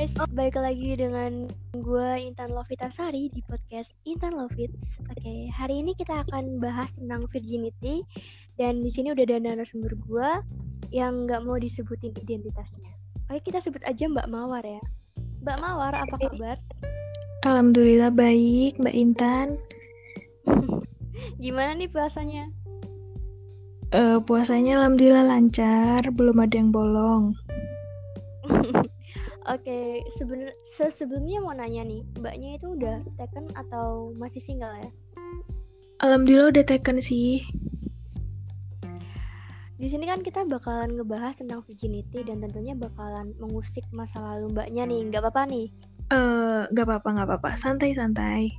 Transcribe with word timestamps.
guys, 0.00 0.16
balik 0.32 0.56
lagi 0.56 0.96
dengan 0.96 1.44
gue 1.76 2.08
Intan 2.24 2.56
Lovitasari 2.56 3.28
di 3.36 3.44
podcast 3.44 4.00
Intan 4.08 4.32
Lovits. 4.32 4.96
Oke, 5.12 5.52
hari 5.52 5.84
ini 5.84 5.92
kita 5.92 6.24
akan 6.24 6.56
bahas 6.56 6.88
tentang 6.96 7.20
virginity 7.28 8.08
dan 8.56 8.80
di 8.80 8.88
sini 8.88 9.12
udah 9.12 9.28
ada 9.28 9.44
narasumber 9.44 9.92
gue 10.08 10.30
yang 10.88 11.28
nggak 11.28 11.44
mau 11.44 11.60
disebutin 11.60 12.16
identitasnya. 12.16 12.96
Oke, 13.28 13.52
kita 13.52 13.60
sebut 13.60 13.84
aja 13.84 14.08
Mbak 14.08 14.24
Mawar 14.32 14.64
ya. 14.64 14.80
Mbak 15.44 15.58
Mawar, 15.60 15.92
apa 15.92 16.16
kabar? 16.16 16.56
Alhamdulillah 17.44 18.08
baik, 18.08 18.80
Mbak 18.80 18.96
Intan. 18.96 19.52
Gimana 21.44 21.76
nih 21.76 21.92
puasanya? 21.92 22.48
Uh, 23.92 24.16
puasanya 24.24 24.80
alhamdulillah 24.80 25.28
lancar, 25.28 26.08
belum 26.08 26.40
ada 26.40 26.56
yang 26.56 26.72
bolong. 26.72 27.36
Oke, 29.50 30.06
sebenar 30.14 30.54
sebelumnya 30.94 31.42
mau 31.42 31.50
nanya 31.50 31.82
nih, 31.82 32.06
mbaknya 32.22 32.54
itu 32.54 32.70
udah 32.78 33.02
taken 33.18 33.50
atau 33.58 34.14
masih 34.14 34.38
single 34.38 34.70
ya? 34.78 34.90
Alhamdulillah 36.06 36.54
udah 36.54 36.64
taken 36.70 37.02
sih. 37.02 37.42
Di 39.74 39.90
sini 39.90 40.06
kan 40.06 40.22
kita 40.22 40.46
bakalan 40.46 40.94
ngebahas 40.94 41.42
tentang 41.42 41.66
virginity 41.66 42.22
dan 42.22 42.38
tentunya 42.38 42.78
bakalan 42.78 43.34
mengusik 43.42 43.82
masa 43.90 44.22
lalu 44.22 44.54
mbaknya 44.54 44.86
nih, 44.86 45.10
nggak 45.10 45.26
apa-apa 45.26 45.42
nih? 45.50 45.66
Eh, 46.08 46.14
uh, 46.14 46.62
nggak 46.70 46.86
apa-apa, 46.86 47.08
nggak 47.10 47.28
apa-apa, 47.34 47.50
santai-santai. 47.58 48.54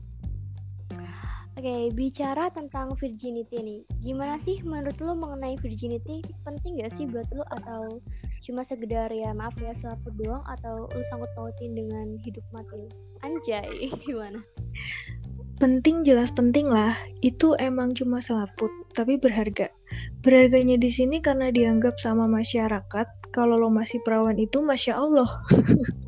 Oke, 1.55 1.94
bicara 1.95 2.52
tentang 2.52 3.00
virginity 3.00 3.64
nih, 3.64 3.80
gimana 4.03 4.36
sih 4.44 4.59
menurut 4.66 4.98
lo 5.00 5.16
mengenai 5.16 5.55
virginity? 5.62 6.20
Penting 6.44 6.84
gak 6.84 6.92
sih 7.00 7.05
buat 7.05 7.30
lo 7.31 7.45
atau 7.48 8.02
cuma 8.41 8.66
sekedar 8.66 9.13
ya 9.13 9.31
maaf 9.38 9.54
ya 9.62 9.72
selaput 9.77 10.12
doang 10.18 10.41
atau 10.50 10.90
lo 10.90 11.02
sangkut 11.14 11.30
pautin 11.38 11.78
dengan 11.78 12.17
hidup 12.25 12.44
mati? 12.52 12.89
Anjay, 13.22 13.89
gimana? 14.09 14.42
Penting 15.61 16.02
jelas 16.02 16.34
penting 16.34 16.73
lah. 16.73 16.97
Itu 17.22 17.53
emang 17.62 17.94
cuma 17.94 18.17
selaput, 18.17 18.73
tapi 18.97 19.22
berharga. 19.22 19.69
Berharganya 20.25 20.81
di 20.81 20.89
sini 20.89 21.22
karena 21.22 21.53
dianggap 21.53 22.02
sama 22.02 22.25
masyarakat 22.25 23.08
kalau 23.30 23.62
lo 23.62 23.69
masih 23.69 24.02
perawan 24.02 24.42
itu 24.42 24.58
masya 24.66 24.97
Allah. 24.97 25.30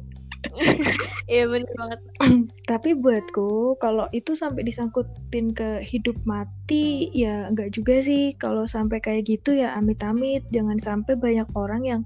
Iya 1.32 1.48
bener 1.48 1.72
banget. 1.80 2.00
Tapi 2.72 2.90
buatku 3.00 3.80
kalau 3.80 4.06
itu 4.12 4.36
sampai 4.36 4.68
disangkutin 4.68 5.56
ke 5.56 5.80
hidup 5.82 6.20
mati 6.28 7.10
ya 7.16 7.48
enggak 7.48 7.72
juga 7.72 8.04
sih. 8.04 8.36
Kalau 8.36 8.68
sampai 8.68 9.00
kayak 9.00 9.28
gitu 9.28 9.56
ya 9.56 9.74
amit-amit. 9.76 10.44
Jangan 10.52 10.78
sampai 10.78 11.16
banyak 11.16 11.48
orang 11.56 11.82
yang 11.88 12.02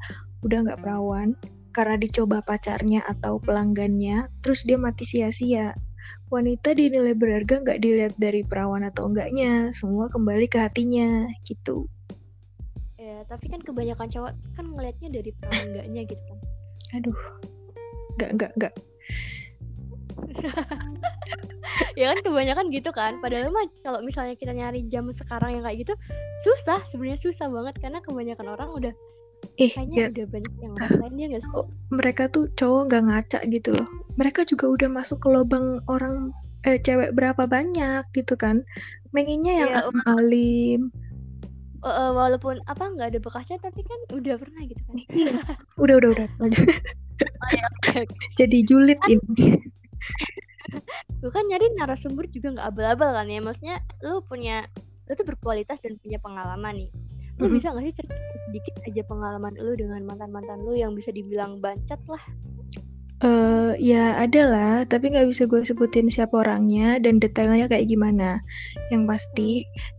udah 0.46 0.64
nggak 0.64 0.80
perawan 0.80 1.34
karena 1.78 1.94
dicoba 1.94 2.42
pacarnya 2.42 3.06
atau 3.06 3.38
pelanggannya, 3.38 4.26
terus 4.42 4.66
dia 4.66 4.82
mati 4.82 5.06
sia-sia. 5.06 5.78
Wanita 6.34 6.74
dinilai 6.74 7.14
berharga 7.14 7.62
nggak 7.62 7.80
dilihat 7.86 8.14
dari 8.18 8.42
perawan 8.42 8.82
atau 8.82 9.06
enggaknya, 9.06 9.70
semua 9.78 10.10
kembali 10.10 10.50
ke 10.50 10.58
hatinya 10.58 11.30
gitu. 11.46 11.86
Ya, 12.98 13.22
tapi 13.30 13.46
kan 13.54 13.62
kebanyakan 13.62 14.10
cowok 14.10 14.34
kan 14.58 14.66
ngelihatnya 14.74 15.22
dari 15.22 15.30
perawan 15.38 15.66
enggaknya 15.70 16.02
gitu 16.10 16.24
kan. 16.26 16.40
Aduh, 16.98 17.20
nggak 18.18 18.32
nggak 18.36 18.52
nggak. 18.58 18.74
Ya 21.98 22.14
kan 22.14 22.20
kebanyakan 22.22 22.66
gitu 22.74 22.90
kan. 22.94 23.18
Padahal 23.22 23.50
mah 23.50 23.66
kalau 23.82 24.00
misalnya 24.02 24.38
kita 24.38 24.54
nyari 24.54 24.86
jam 24.90 25.10
sekarang 25.10 25.60
yang 25.60 25.64
kayak 25.66 25.86
gitu 25.86 25.94
susah. 26.46 26.82
Sebenarnya 26.90 27.20
susah 27.22 27.48
banget 27.50 27.76
karena 27.82 28.00
kebanyakan 28.02 28.48
orang 28.54 28.70
udah 28.74 28.94
eh, 29.62 29.70
kayaknya 29.70 29.98
ya. 29.98 30.08
udah 30.14 30.26
banyak 30.30 30.54
yang 30.62 30.74
lain 30.78 31.14
ya 31.18 31.26
gak 31.38 31.42
sih? 31.46 31.54
Oh, 31.54 31.68
mereka 31.94 32.24
tuh 32.30 32.50
cowok 32.58 32.82
nggak 32.90 33.04
ngaca 33.10 33.40
gitu 33.50 33.70
loh. 33.74 33.88
Mereka 34.18 34.46
juga 34.46 34.66
udah 34.70 34.90
masuk 34.90 35.18
ke 35.22 35.28
lubang 35.30 35.82
orang 35.90 36.34
eh, 36.66 36.82
cewek 36.82 37.14
berapa 37.14 37.46
banyak 37.46 38.04
gitu 38.14 38.34
kan. 38.38 38.62
Pengennya 39.14 39.54
yang 39.66 39.72
ya, 39.74 39.82
alim. 40.06 40.94
Uh, 41.86 42.10
walaupun 42.12 42.58
apa 42.66 42.90
nggak 42.90 43.16
ada 43.16 43.20
bekasnya 43.22 43.62
tapi 43.62 43.86
kan 43.86 44.00
udah 44.14 44.36
pernah 44.38 44.62
gitu 44.66 44.82
kan. 44.86 44.96
Iya. 45.14 45.34
udah 45.78 45.96
udah 46.02 46.10
udah. 46.14 46.28
Lanjut 46.42 46.66
oh, 47.26 47.50
ya, 47.54 47.66
okay. 47.82 48.04
jadi 48.38 48.58
julid 48.66 49.00
kan, 49.02 49.18
ini 49.18 49.58
lu 51.26 51.30
kan 51.34 51.44
nyari 51.48 51.74
narasumber 51.80 52.28
juga 52.30 52.54
nggak 52.54 52.68
abal-abal 52.76 53.10
kan 53.16 53.28
ya 53.32 53.40
maksudnya 53.42 53.82
lu 54.04 54.22
punya 54.26 54.68
lu 55.08 55.16
tuh 55.16 55.26
berkualitas 55.26 55.80
dan 55.80 55.96
punya 55.98 56.20
pengalaman 56.20 56.76
nih 56.76 56.90
lu 57.38 57.46
mm 57.46 57.48
-hmm. 57.48 57.56
bisa 57.58 57.68
nggak 57.74 57.86
sih 57.90 57.96
cerita 58.04 58.16
sedikit 58.50 58.74
aja 58.86 59.02
pengalaman 59.08 59.54
lu 59.58 59.74
dengan 59.78 60.02
mantan 60.04 60.30
mantan 60.34 60.60
lu 60.62 60.74
yang 60.76 60.94
bisa 60.94 61.10
dibilang 61.14 61.58
bancet 61.64 62.00
lah 62.10 62.22
Uh, 63.18 63.74
ya 63.82 64.14
ada 64.22 64.46
lah, 64.46 64.76
tapi 64.86 65.10
nggak 65.10 65.26
bisa 65.34 65.50
gue 65.50 65.66
sebutin 65.66 66.06
siapa 66.06 66.38
orangnya 66.38 67.02
dan 67.02 67.18
detailnya 67.18 67.66
kayak 67.66 67.90
gimana. 67.90 68.46
Yang 68.94 69.04
pasti 69.10 69.50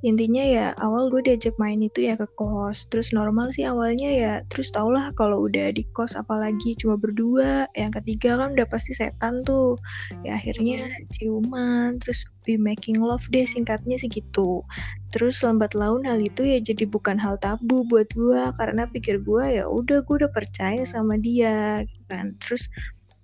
intinya 0.07 0.39
ya 0.47 0.67
awal 0.79 1.11
gue 1.11 1.27
diajak 1.27 1.59
main 1.59 1.83
itu 1.83 2.07
ya 2.07 2.15
ke 2.15 2.31
kos. 2.39 2.87
Terus 2.87 3.11
normal 3.11 3.51
sih 3.51 3.67
awalnya 3.67 4.07
ya, 4.07 4.35
terus 4.47 4.71
tau 4.71 4.87
lah 4.95 5.11
kalau 5.19 5.51
udah 5.51 5.75
di 5.75 5.83
kos 5.99 6.15
apalagi 6.15 6.79
cuma 6.79 6.95
berdua. 6.95 7.67
Yang 7.75 7.99
ketiga 7.99 8.39
kan 8.39 8.55
udah 8.55 8.71
pasti 8.71 8.95
setan 8.95 9.43
tuh. 9.43 9.75
Ya 10.23 10.39
akhirnya 10.39 10.87
ciuman, 11.19 11.99
terus 11.99 12.23
be 12.47 12.55
making 12.55 13.03
love 13.03 13.27
deh 13.35 13.51
singkatnya 13.51 13.99
sih 13.99 14.15
gitu. 14.15 14.63
Terus 15.11 15.43
lambat 15.43 15.75
laun 15.75 16.07
hal 16.07 16.23
itu 16.23 16.47
ya 16.47 16.63
jadi 16.63 16.87
bukan 16.87 17.19
hal 17.19 17.35
tabu 17.43 17.83
buat 17.83 18.07
gue 18.15 18.55
karena 18.55 18.87
pikir 18.87 19.27
gue 19.27 19.59
ya 19.59 19.67
udah 19.67 20.07
gue 20.07 20.15
udah 20.23 20.31
percaya 20.31 20.87
sama 20.87 21.19
dia 21.19 21.83
kan. 22.07 22.39
Terus 22.39 22.71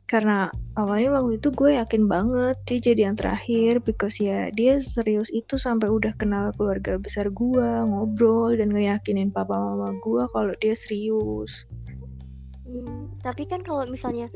karena 0.04 0.52
awalnya 0.76 1.16
waktu 1.16 1.40
itu 1.40 1.48
gue 1.48 1.80
yakin 1.80 2.04
banget 2.04 2.56
dia 2.68 2.78
jadi 2.92 3.00
yang 3.08 3.16
terakhir 3.16 3.80
because 3.88 4.20
ya 4.20 4.52
dia 4.52 4.76
serius 4.76 5.32
itu 5.32 5.56
sampai 5.56 5.88
udah 5.88 6.12
kenal 6.20 6.52
keluarga 6.60 7.00
besar 7.00 7.32
gue 7.32 7.68
ngobrol 7.88 8.52
dan 8.52 8.68
ngeyakinin 8.68 9.32
papa 9.32 9.56
mama 9.56 9.96
gue 10.04 10.22
kalau 10.36 10.52
dia 10.60 10.76
serius. 10.76 11.64
Hmm, 12.68 13.08
tapi 13.24 13.48
kan 13.48 13.64
kalau 13.64 13.88
misalnya 13.88 14.28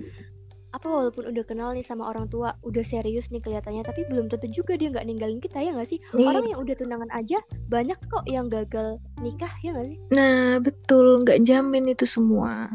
apa 0.77 0.85
walaupun 0.85 1.33
udah 1.33 1.45
kenal 1.49 1.73
nih 1.73 1.81
sama 1.81 2.13
orang 2.13 2.29
tua 2.29 2.53
udah 2.61 2.85
serius 2.85 3.33
nih 3.33 3.41
kelihatannya 3.41 3.89
tapi 3.89 4.05
belum 4.05 4.29
tentu 4.29 4.53
juga 4.53 4.77
dia 4.77 4.93
nggak 4.93 5.09
ninggalin 5.09 5.41
kita 5.41 5.65
ya 5.65 5.73
nggak 5.73 5.89
sih? 5.89 6.01
Nih. 6.13 6.29
orang 6.29 6.45
yang 6.49 6.61
udah 6.61 6.75
tunangan 6.77 7.11
aja 7.13 7.39
banyak 7.73 7.99
kok 8.09 8.25
yang 8.29 8.53
gagal 8.53 9.01
nikah 9.21 9.53
ya 9.65 9.73
nggak 9.77 9.89
sih? 9.93 9.99
Nah 10.17 10.61
betul. 10.61 11.25
Nggak 11.25 11.45
jamin 11.45 11.93
itu 11.93 12.05
semua 12.05 12.69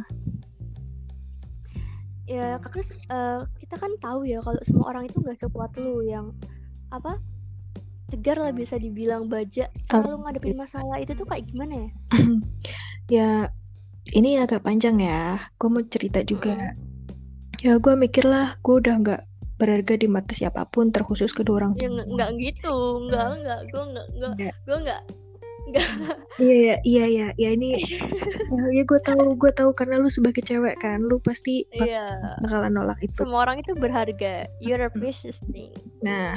ya 2.24 2.56
terus 2.72 2.88
uh, 3.12 3.44
kita 3.60 3.76
kan 3.76 3.92
tahu 4.00 4.24
ya 4.24 4.40
kalau 4.40 4.62
semua 4.64 4.96
orang 4.96 5.12
itu 5.12 5.20
nggak 5.20 5.36
sekuat 5.36 5.76
lu 5.76 6.04
yang 6.08 6.32
apa 6.88 7.20
tegar 8.14 8.38
lah 8.38 8.54
bisa 8.54 8.78
dibilang 8.78 9.26
baja. 9.26 9.74
Selalu 9.90 10.22
ngadepin 10.22 10.54
masalah 10.54 11.02
itu 11.02 11.18
tuh 11.18 11.26
kayak 11.26 11.50
gimana 11.50 11.74
ya? 11.74 11.90
Ya 13.12 13.52
ini 14.16 14.40
agak 14.40 14.64
panjang 14.64 14.96
ya. 15.04 15.52
Gue 15.60 15.68
mau 15.68 15.84
cerita 15.84 16.24
juga. 16.24 16.56
Ya 17.60 17.76
gue 17.76 17.94
mikir 18.00 18.24
lah 18.24 18.56
gue 18.64 18.80
udah 18.80 18.96
nggak 19.02 19.22
berharga 19.60 20.00
di 20.00 20.08
mata 20.08 20.32
siapa 20.32 20.64
pun 20.72 20.94
terkhusus 20.94 21.36
kedua 21.36 21.60
orang 21.60 21.76
tua. 21.76 21.84
Ya 21.84 21.90
nggak 21.92 22.32
gitu, 22.40 22.76
nggak 23.12 23.28
nggak, 23.44 23.60
gue 23.76 23.84
nggak, 23.92 24.08
gue 24.64 24.78
nggak 24.88 25.02
iya 25.72 25.86
iya 26.42 26.76
iya 26.84 27.06
iya 27.08 27.28
ya 27.40 27.50
ini 27.56 27.80
ya, 28.54 28.62
ya 28.74 28.84
gue 28.84 29.00
tahu 29.08 29.38
gue 29.40 29.52
tahu 29.56 29.72
karena 29.72 30.02
lu 30.02 30.12
sebagai 30.12 30.44
cewek 30.44 30.76
kan 30.84 31.00
lu 31.00 31.18
pasti 31.24 31.64
bak 31.80 31.88
yeah. 31.88 32.36
bakalan 32.44 32.76
nolak 32.76 33.00
itu. 33.00 33.24
Semua 33.24 33.48
orang 33.48 33.64
itu 33.64 33.72
berharga. 33.78 34.48
You're 34.60 34.84
a 34.84 34.92
precious 34.92 35.40
thing. 35.54 35.72
Nah 36.04 36.36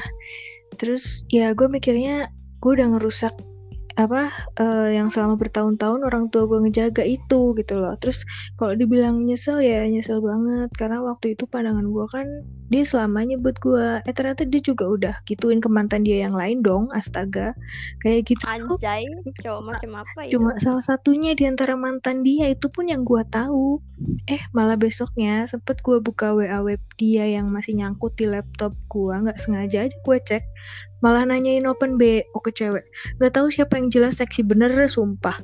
terus 0.79 1.27
ya 1.33 1.55
gue 1.57 1.67
mikirnya 1.67 2.31
gue 2.63 2.71
udah 2.77 2.97
ngerusak 2.97 3.35
apa 3.97 4.29
uh, 4.61 4.89
yang 4.93 5.09
selama 5.09 5.41
bertahun-tahun 5.41 6.05
orang 6.05 6.29
tua 6.29 6.45
gue 6.45 6.69
ngejaga 6.69 7.01
itu 7.03 7.57
gitu 7.57 7.75
loh. 7.81 7.97
Terus 7.97 8.29
kalau 8.61 8.77
dibilang 8.77 9.25
nyesel 9.25 9.65
ya 9.65 9.89
nyesel 9.89 10.21
banget. 10.21 10.69
Karena 10.77 11.01
waktu 11.01 11.33
itu 11.33 11.49
pandangan 11.49 11.89
gue 11.89 12.07
kan 12.13 12.27
dia 12.69 12.85
selamanya 12.85 13.41
buat 13.41 13.57
gue 13.63 14.03
eh 14.05 14.15
ternyata 14.15 14.43
dia 14.45 14.61
juga 14.61 14.85
udah 14.91 15.15
gituin 15.25 15.63
ke 15.63 15.69
mantan 15.73 16.05
dia 16.05 16.29
yang 16.29 16.37
lain 16.37 16.61
dong 16.61 16.93
astaga. 16.93 17.57
Kayak 18.05 18.37
gitu. 18.37 18.45
Anjay 18.45 19.09
cowok 19.41 19.63
macam 19.65 20.05
apa 20.05 20.29
ya? 20.29 20.37
Cuma 20.37 20.53
salah 20.61 20.85
satunya 20.85 21.33
di 21.33 21.49
antara 21.49 21.73
mantan 21.73 22.21
dia 22.21 22.53
itu 22.53 22.69
pun 22.69 22.93
yang 22.93 23.01
gue 23.01 23.25
tahu. 23.33 23.81
Eh 24.29 24.43
malah 24.53 24.77
besoknya 24.77 25.49
sempet 25.49 25.81
gue 25.81 26.05
buka 26.05 26.37
wa 26.37 26.45
web 26.61 26.83
dia 27.01 27.25
yang 27.25 27.49
masih 27.49 27.81
nyangkut 27.81 28.13
di 28.21 28.29
laptop 28.29 28.77
gue 28.93 29.15
nggak 29.17 29.41
sengaja 29.41 29.89
aja 29.89 29.97
gue 29.97 30.19
cek 30.21 30.45
malah 31.05 31.25
nanyain 31.29 31.67
open 31.69 32.01
BO 32.01 32.39
ke 32.41 32.51
cewek. 32.53 32.85
Nggak 33.21 33.33
tahu 33.37 33.49
siapa 33.53 33.77
yang 33.77 33.89
jelas 33.93 34.21
seksi 34.21 34.45
bener 34.47 34.73
sumpah. 34.89 35.37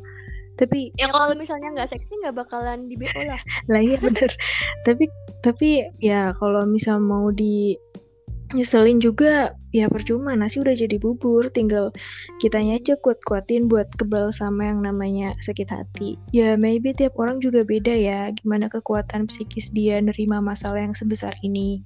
Tapi 0.61 0.93
ya 1.01 1.09
kalau 1.09 1.33
misalnya 1.35 1.73
nggak 1.73 1.91
seksi 1.91 2.13
nggak 2.23 2.37
bakalan 2.37 2.87
di 2.87 2.95
BO 3.01 3.21
lah. 3.25 3.41
Lah 3.73 3.81
iya 3.81 3.97
bener. 3.99 4.31
Tapi 4.85 5.09
tapi 5.41 5.85
ya 5.99 6.37
kalau 6.37 6.69
misal 6.69 7.01
mau 7.01 7.33
di 7.33 7.75
nyeselin 8.53 9.01
juga 9.01 9.57
ya 9.73 9.89
percuma 9.89 10.37
nasi 10.37 10.61
udah 10.61 10.77
jadi 10.77 11.01
bubur 11.01 11.49
tinggal 11.49 11.89
kitanya 12.37 12.77
aja 12.77 12.95
kuat-kuatin 13.01 13.73
buat 13.73 13.89
kebal 13.97 14.29
sama 14.31 14.69
yang 14.69 14.85
namanya 14.85 15.33
sakit 15.41 15.65
hati. 15.73 16.21
Ya 16.31 16.61
maybe 16.61 16.93
tiap 16.93 17.17
orang 17.17 17.41
juga 17.41 17.65
beda 17.65 17.91
ya 17.97 18.29
gimana 18.37 18.69
kekuatan 18.69 19.27
psikis 19.33 19.73
dia 19.73 19.97
nerima 19.99 20.45
masalah 20.45 20.85
yang 20.85 20.93
sebesar 20.93 21.33
ini. 21.41 21.81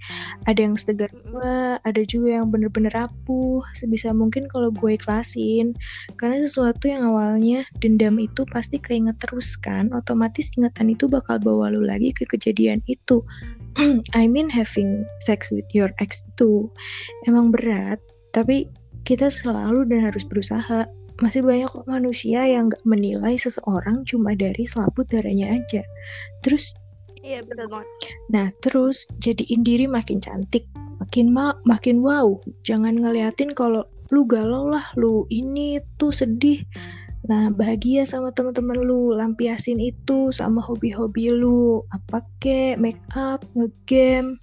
Ada 0.50 0.66
yang 0.66 0.74
setegar 0.74 1.14
gue 1.14 1.54
ada 1.78 2.02
juga 2.10 2.42
yang 2.42 2.50
bener-bener 2.50 2.90
rapuh 2.90 3.62
sebisa 3.78 4.10
mungkin 4.10 4.50
kalau 4.50 4.74
gue 4.74 4.98
ikhlasin. 4.98 5.70
Karena 6.18 6.42
sesuatu 6.42 6.90
yang 6.90 7.14
awalnya 7.14 7.62
dendam 7.78 8.18
itu 8.18 8.42
pasti 8.50 8.82
keinget 8.82 9.14
terus 9.22 9.54
kan 9.54 9.94
otomatis 9.94 10.50
ingatan 10.58 10.90
itu 10.90 11.06
bakal 11.06 11.38
bawa 11.38 11.70
lu 11.70 11.86
lagi 11.86 12.10
ke 12.10 12.26
kejadian 12.26 12.82
itu 12.90 13.22
I 14.17 14.25
mean 14.25 14.49
having 14.49 15.05
sex 15.20 15.52
with 15.52 15.69
your 15.76 15.93
ex 16.00 16.25
itu 16.34 16.69
emang 17.28 17.52
berat, 17.52 18.00
tapi 18.32 18.69
kita 19.05 19.28
selalu 19.28 19.87
dan 19.88 20.08
harus 20.08 20.25
berusaha. 20.25 20.88
Masih 21.25 21.40
banyak 21.40 21.73
kok 21.73 21.88
manusia 21.88 22.44
yang 22.44 22.69
gak 22.69 22.84
menilai 22.84 23.40
seseorang 23.40 24.05
cuma 24.05 24.37
dari 24.37 24.69
selaput 24.69 25.08
darahnya 25.08 25.61
aja. 25.61 25.81
Terus 26.44 26.76
Iya 27.26 27.43
betul 27.43 27.67
banget. 27.67 27.88
Nah 28.31 28.55
terus 28.62 29.02
jadiin 29.19 29.67
diri 29.67 29.90
makin 29.90 30.23
cantik, 30.23 30.62
makin 31.02 31.34
ma 31.34 31.58
makin 31.67 31.99
wow. 31.99 32.38
Jangan 32.62 33.02
ngeliatin 33.02 33.50
kalau 33.50 33.82
lu 34.14 34.23
galau 34.31 34.70
lah, 34.70 34.87
lu 34.94 35.26
ini 35.34 35.82
tuh 35.99 36.14
sedih. 36.14 36.62
Nah, 37.26 37.50
bahagia 37.50 38.06
sama 38.06 38.31
teman-teman 38.31 38.78
lu, 38.78 39.11
lampiasin 39.11 39.82
itu 39.82 40.31
sama 40.31 40.62
hobi-hobi 40.62 41.34
lu, 41.34 41.82
apa 41.90 42.23
ke, 42.38 42.78
make 42.78 43.02
up, 43.19 43.43
ngegame. 43.58 44.38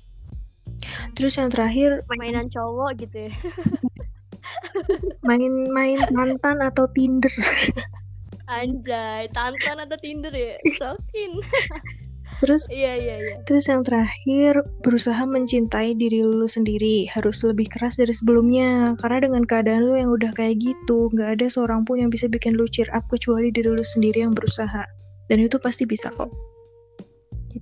Terus 1.16 1.40
yang 1.40 1.48
terakhir 1.48 2.04
mainan 2.12 2.52
cowok 2.52 2.92
gitu 3.00 3.32
ya. 3.32 3.34
main-main 5.28 6.04
mantan 6.12 6.60
atau 6.60 6.92
Tinder. 6.92 7.32
Anjay, 8.52 9.32
tantan 9.32 9.88
atau 9.88 9.96
Tinder 10.04 10.36
ya? 10.36 10.60
Sokin. 10.76 11.32
Terus 12.44 12.68
iya 12.68 13.00
iya 13.00 13.16
iya. 13.24 13.36
Terus 13.48 13.72
yang 13.72 13.88
terakhir 13.88 14.60
berusaha 14.84 15.24
mencintai 15.24 15.96
diri 15.96 16.20
lu 16.28 16.44
sendiri 16.44 17.08
harus 17.08 17.40
lebih 17.48 17.72
keras 17.72 17.96
dari 17.96 18.12
sebelumnya 18.12 19.00
karena 19.00 19.24
dengan 19.24 19.48
keadaan 19.48 19.88
lu 19.88 19.96
yang 19.96 20.12
udah 20.12 20.36
kayak 20.36 20.60
gitu 20.60 21.08
nggak 21.16 21.40
ada 21.40 21.48
seorang 21.48 21.88
pun 21.88 22.04
yang 22.04 22.12
bisa 22.12 22.28
bikin 22.28 22.60
lu 22.60 22.68
cheer 22.68 22.92
up 22.92 23.08
kecuali 23.08 23.48
diri 23.48 23.72
lu 23.72 23.80
sendiri 23.80 24.28
yang 24.28 24.36
berusaha 24.36 24.84
dan 25.32 25.38
itu 25.40 25.56
pasti 25.56 25.88
bisa 25.88 26.12
kok. 26.12 26.28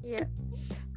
Iya. 0.01 0.25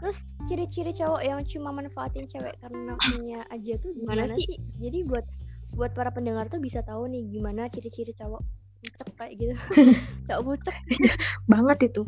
Terus 0.01 0.33
ciri-ciri 0.49 0.97
cowok 0.97 1.21
yang 1.21 1.45
cuma 1.45 1.69
manfaatin 1.77 2.25
cewek 2.25 2.57
karena 2.65 2.97
punya 2.97 3.45
aja 3.53 3.73
tuh 3.85 3.93
gimana, 3.93 4.33
gimana 4.33 4.41
sih? 4.41 4.65
Jadi 4.81 5.05
buat 5.05 5.29
buat 5.77 5.93
para 5.93 6.09
pendengar 6.09 6.49
tuh 6.49 6.63
bisa 6.63 6.81
tahu 6.89 7.05
nih 7.13 7.21
gimana 7.29 7.69
ciri-ciri 7.69 8.17
cowok 8.17 8.41
bucek 8.85 9.09
kayak 9.17 9.35
gitu. 9.41 9.55
Gak 10.29 10.41
bucek 10.45 10.77
banget 11.49 11.79
itu. 11.93 12.03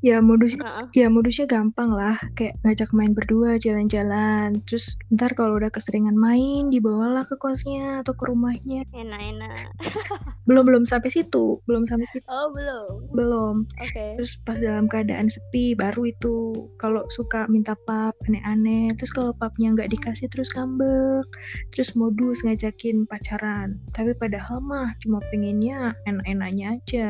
Ya 0.00 0.20
modusnya 0.24 0.62
uh 0.64 0.70
-uh. 0.84 0.86
ya 0.96 1.06
modusnya 1.12 1.46
gampang 1.48 1.92
lah. 1.92 2.16
Kayak 2.36 2.56
ngajak 2.64 2.90
main 2.96 3.12
berdua 3.12 3.60
jalan-jalan. 3.60 4.60
Terus 4.64 4.96
ntar 5.12 5.36
kalau 5.36 5.60
udah 5.60 5.68
keseringan 5.68 6.16
main 6.16 6.72
dibawalah 6.72 7.24
ke 7.28 7.36
kosnya 7.36 8.00
atau 8.00 8.16
ke 8.16 8.24
rumahnya. 8.28 8.88
Enak-enak. 8.92 9.72
Belum 10.48 10.66
belum 10.66 10.84
sampai 10.88 11.12
situ. 11.12 11.62
Belum 11.70 11.86
sampai 11.86 12.08
situ. 12.10 12.26
Oh 12.26 12.50
belum. 12.50 13.14
Belum. 13.14 13.54
Oke. 13.78 13.94
Okay. 13.94 14.10
terus 14.18 14.42
pas 14.42 14.58
dalam 14.58 14.90
keadaan 14.90 15.30
sepi 15.30 15.78
baru 15.78 16.10
itu. 16.10 16.50
Kalau 16.82 17.06
suka 17.14 17.46
minta 17.46 17.78
pap 17.86 18.16
aneh-aneh. 18.26 18.90
Terus 18.98 19.14
kalau 19.14 19.30
papnya 19.38 19.70
nggak 19.76 19.94
dikasih 19.94 20.26
terus 20.32 20.50
ngambek. 20.58 21.26
Terus 21.70 21.94
modus 21.94 22.42
ngajakin 22.42 23.06
pacaran. 23.06 23.78
Tapi 23.94 24.18
padahal 24.18 24.58
mah 24.58 24.90
cuma 24.98 25.22
pengennya 25.30 25.94
enak 26.10 26.21
enak-enaknya 26.22 26.66
aja. 26.78 27.08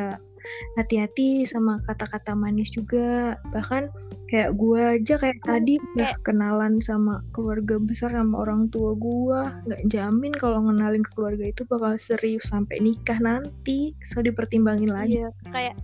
Hati-hati 0.75 1.47
sama 1.47 1.79
kata-kata 1.87 2.35
manis 2.35 2.73
juga. 2.73 3.39
Bahkan 3.55 3.93
kayak 4.33 4.57
gue 4.57 4.81
aja 4.81 5.15
kayak 5.21 5.45
tadi 5.45 5.77
udah 5.93 6.17
kenalan 6.25 6.81
sama 6.81 7.21
keluarga 7.37 7.77
besar 7.77 8.17
sama 8.17 8.49
orang 8.49 8.73
tua 8.73 8.97
gue 8.97 9.41
nggak 9.69 9.83
jamin 9.93 10.33
kalau 10.33 10.65
ngenalin 10.65 11.05
ke 11.05 11.13
keluarga 11.13 11.53
itu 11.53 11.69
bakal 11.69 12.01
serius 12.01 12.49
sampai 12.49 12.81
nikah 12.81 13.21
nanti. 13.21 13.93
So 14.09 14.25
dipertimbangin 14.25 14.89
lagi. 14.89 15.21
Iya, 15.21 15.29
kayak 15.53 15.77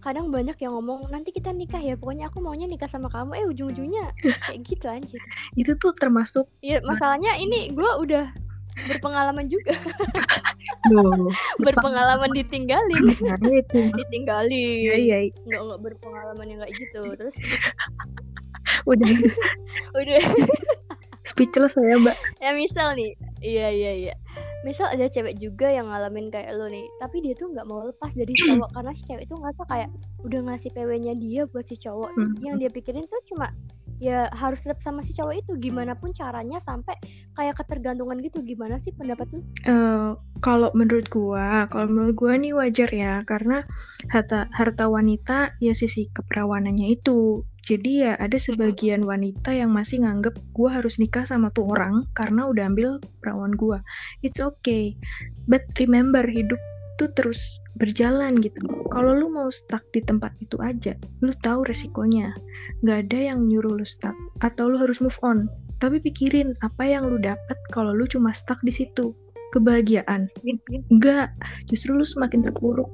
kadang 0.00 0.32
banyak 0.32 0.56
yang 0.64 0.72
ngomong 0.80 1.12
nanti 1.12 1.28
kita 1.28 1.52
nikah 1.52 1.82
ya 1.82 1.92
pokoknya 1.92 2.32
aku 2.32 2.40
maunya 2.40 2.64
nikah 2.70 2.88
sama 2.88 3.10
kamu. 3.12 3.36
Eh 3.36 3.46
ujung-ujungnya 3.50 4.14
kayak 4.48 4.60
gitu 4.64 4.86
anjir. 4.86 5.20
Itu 5.58 5.76
tuh 5.76 5.92
termasuk 5.98 6.46
ya 6.64 6.78
masalahnya 6.86 7.36
ini 7.36 7.74
gue 7.74 7.90
udah 8.06 8.30
berpengalaman 8.86 9.50
juga 9.50 9.74
berpengalaman 11.60 12.30
ditinggalin. 12.32 13.04
Ditinggalin 13.96 14.50
iya, 14.52 14.94
iya. 14.96 15.18
nggak 15.46 15.60
nggak 15.60 15.80
berpengalaman 15.80 16.46
yang 16.48 16.60
kayak 16.64 16.74
gitu 16.78 17.00
terus? 17.16 17.36
Udah. 18.88 19.10
Udah. 20.00 20.22
Speechless 21.26 21.76
saya 21.76 22.00
mbak. 22.00 22.16
Ya 22.40 22.56
misal 22.56 22.96
nih. 22.96 23.12
Iya 23.40 23.68
iya 23.72 23.92
iya. 23.96 24.14
Misal 24.60 24.92
ada 24.92 25.08
cewek 25.08 25.40
juga 25.40 25.72
yang 25.72 25.88
ngalamin 25.88 26.28
kayak 26.28 26.52
lo 26.52 26.68
nih 26.68 26.84
tapi 27.00 27.24
dia 27.24 27.32
tuh 27.32 27.48
nggak 27.48 27.64
mau 27.64 27.80
lepas 27.88 28.12
dari 28.12 28.32
cowok 28.36 28.68
karena 28.76 28.92
si 28.92 29.02
cewek 29.08 29.24
itu 29.24 29.34
ngerasa 29.36 29.62
kayak 29.68 29.88
udah 30.20 30.40
ngasih 30.52 30.70
PW-nya 30.76 31.14
dia 31.16 31.42
buat 31.48 31.64
si 31.68 31.76
cowok. 31.80 32.10
Hmm. 32.12 32.34
yang 32.44 32.56
dia 32.60 32.68
pikirin 32.68 33.04
tuh 33.08 33.20
cuma 33.32 33.52
ya 34.00 34.32
harus 34.32 34.64
tetap 34.64 34.80
sama 34.80 35.04
si 35.04 35.12
cowok 35.12 35.44
itu 35.44 35.52
gimana 35.60 35.92
pun 35.92 36.16
caranya 36.16 36.56
sampai 36.64 36.96
kayak 37.36 37.60
ketergantungan 37.60 38.16
gitu 38.24 38.40
gimana 38.40 38.80
sih 38.80 38.96
pendapat 38.96 39.28
lu? 39.36 39.40
Uh, 39.68 40.16
kalau 40.40 40.72
menurut 40.72 41.06
gua, 41.12 41.68
kalau 41.68 41.86
menurut 41.92 42.16
gua 42.16 42.32
nih 42.40 42.56
wajar 42.56 42.88
ya 42.88 43.20
karena 43.28 43.62
harta 44.08 44.48
harta 44.56 44.88
wanita 44.88 45.52
ya 45.60 45.76
sisi 45.76 46.08
keperawanannya 46.10 46.96
itu. 46.96 47.44
Jadi 47.60 48.08
ya 48.08 48.16
ada 48.16 48.40
sebagian 48.40 49.04
wanita 49.04 49.52
yang 49.52 49.70
masih 49.70 50.00
nganggep 50.02 50.32
gua 50.56 50.80
harus 50.80 50.96
nikah 50.96 51.28
sama 51.28 51.52
tuh 51.52 51.68
orang 51.68 52.08
karena 52.16 52.48
udah 52.48 52.72
ambil 52.72 53.04
perawan 53.20 53.52
gua. 53.52 53.84
It's 54.24 54.40
okay, 54.40 54.96
but 55.44 55.68
remember 55.76 56.24
hidup 56.24 56.58
tuh 57.00 57.08
terus 57.16 57.56
berjalan 57.80 58.36
gitu. 58.44 58.60
Kalau 58.92 59.16
lu 59.16 59.32
mau 59.32 59.48
stuck 59.48 59.80
di 59.96 60.04
tempat 60.04 60.36
itu 60.44 60.60
aja, 60.60 60.92
lu 61.24 61.32
tahu 61.40 61.64
resikonya. 61.64 62.36
Gak 62.84 63.08
ada 63.08 63.32
yang 63.32 63.48
nyuruh 63.48 63.80
lu 63.80 63.86
stuck 63.88 64.12
atau 64.44 64.68
lu 64.68 64.76
harus 64.76 65.00
move 65.00 65.16
on. 65.24 65.48
Tapi 65.80 65.96
pikirin 65.96 66.52
apa 66.60 66.84
yang 66.84 67.08
lu 67.08 67.16
dapat 67.16 67.56
kalau 67.72 67.96
lu 67.96 68.04
cuma 68.04 68.36
stuck 68.36 68.60
di 68.60 68.68
situ. 68.68 69.16
Kebahagiaan. 69.56 70.28
Enggak, 70.92 71.32
justru 71.66 71.96
lu 71.96 72.04
semakin 72.04 72.44
terpuruk. 72.44 72.86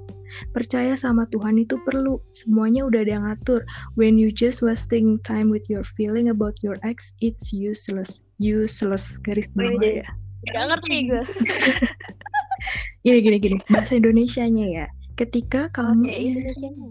Percaya 0.54 0.94
sama 0.94 1.26
Tuhan 1.28 1.58
itu 1.60 1.76
perlu. 1.82 2.22
Semuanya 2.32 2.86
udah 2.86 3.02
ada 3.02 3.12
yang 3.18 3.26
ngatur. 3.26 3.66
When 3.98 4.16
you 4.16 4.30
just 4.30 4.62
wasting 4.62 5.18
time 5.26 5.52
with 5.52 5.66
your 5.68 5.84
feeling 5.84 6.30
about 6.32 6.56
your 6.62 6.78
ex, 6.86 7.12
it's 7.20 7.52
useless. 7.52 8.24
Useless 8.40 9.18
garis 9.20 9.50
bawah 9.52 9.82
ya. 9.82 10.08
Gak 10.54 10.64
ngerti 10.70 10.96
gue. 11.10 11.24
gini 13.06 13.22
gini 13.22 13.36
gini. 13.38 13.56
Bahasa 13.70 13.94
Indonesianya 13.94 14.66
ya. 14.66 14.86
Ketika 15.14 15.70
kamu 15.70 16.10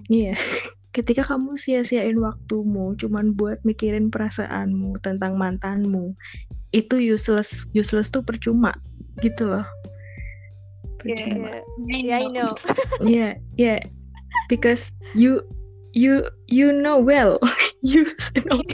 iya. 0.08 0.40
Ketika 0.96 1.28
kamu 1.28 1.60
sia-siain 1.60 2.16
waktumu 2.24 2.96
cuman 2.96 3.36
buat 3.36 3.60
mikirin 3.68 4.08
perasaanmu 4.08 4.96
tentang 5.04 5.36
mantanmu 5.36 6.16
itu 6.72 6.96
useless 6.96 7.68
useless 7.76 8.08
tuh 8.08 8.24
percuma 8.24 8.72
gitu 9.20 9.44
loh. 9.44 9.68
Percuma. 11.04 11.60
Yeah, 11.84 12.00
yeah, 12.00 12.18
I 12.24 12.28
know. 12.32 12.56
Yeah 13.04 13.36
yeah 13.60 13.84
because 14.48 14.88
you 15.12 15.44
you 15.92 16.32
you 16.48 16.72
know 16.72 16.96
well. 16.96 17.44
You 17.86 18.10
know 18.50 18.66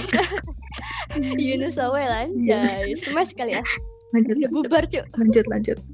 you 1.35 1.59
know 1.59 1.67
so 1.67 1.91
well 1.91 2.15
anjay. 2.15 2.95
Smash 2.95 3.35
kali 3.35 3.59
ya 3.59 3.63
lanjut 4.11 4.35
udah 4.39 4.51
bubar 4.51 4.83
cuy 4.87 5.03
lanjut 5.17 5.45
lanjut. 5.47 5.77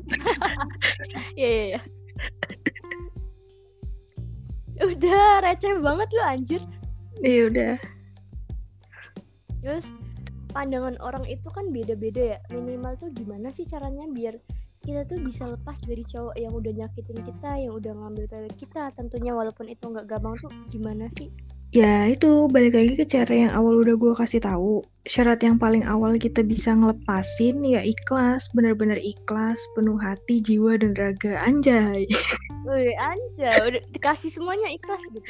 Iya 1.37 1.49
iya 1.49 1.63
iya. 1.69 1.81
Udah 4.81 5.41
receh 5.45 5.77
banget 5.81 6.09
lu 6.09 6.21
anjir. 6.25 6.61
Iya 7.21 7.41
udah. 7.49 7.73
Terus 9.61 9.85
pandangan 10.53 10.97
orang 11.01 11.25
itu 11.29 11.45
kan 11.53 11.69
beda-beda 11.69 12.37
ya. 12.37 12.39
Minimal 12.49 12.97
tuh 12.97 13.09
gimana 13.13 13.53
sih 13.53 13.69
caranya 13.69 14.09
biar 14.09 14.37
kita 14.81 15.03
tuh 15.09 15.19
bisa 15.19 15.43
lepas 15.49 15.77
dari 15.83 16.05
cowok 16.07 16.35
yang 16.39 16.53
udah 16.53 16.71
nyakitin 16.71 17.19
kita 17.25 17.51
yang 17.59 17.73
udah 17.75 17.91
ngambil 17.91 18.25
cewek 18.29 18.55
kita 18.55 18.87
tentunya 18.95 19.35
walaupun 19.35 19.67
itu 19.67 19.83
nggak 19.83 20.07
gampang 20.07 20.37
tuh 20.39 20.53
gimana 20.71 21.11
sih 21.19 21.27
Ya 21.75 22.07
itu 22.07 22.47
balik 22.47 22.79
lagi 22.79 22.95
ke 22.95 23.03
cara 23.03 23.33
yang 23.47 23.51
awal 23.51 23.83
udah 23.83 23.99
gue 23.99 24.13
kasih 24.15 24.39
tahu. 24.39 24.79
Syarat 25.03 25.43
yang 25.43 25.59
paling 25.59 25.83
awal 25.83 26.15
kita 26.15 26.39
bisa 26.39 26.71
ngelepasin 26.71 27.59
ya 27.59 27.83
ikhlas, 27.83 28.47
bener-bener 28.55 28.95
ikhlas, 28.95 29.59
penuh 29.75 29.99
hati, 29.99 30.39
jiwa 30.39 30.79
dan 30.79 30.95
raga, 30.95 31.35
anjay. 31.43 32.07
Wih 32.67 32.95
anjay, 32.95 33.59
udah 33.67 33.81
dikasih 33.91 34.31
semuanya 34.31 34.71
ikhlas 34.71 35.03
gitu. 35.11 35.27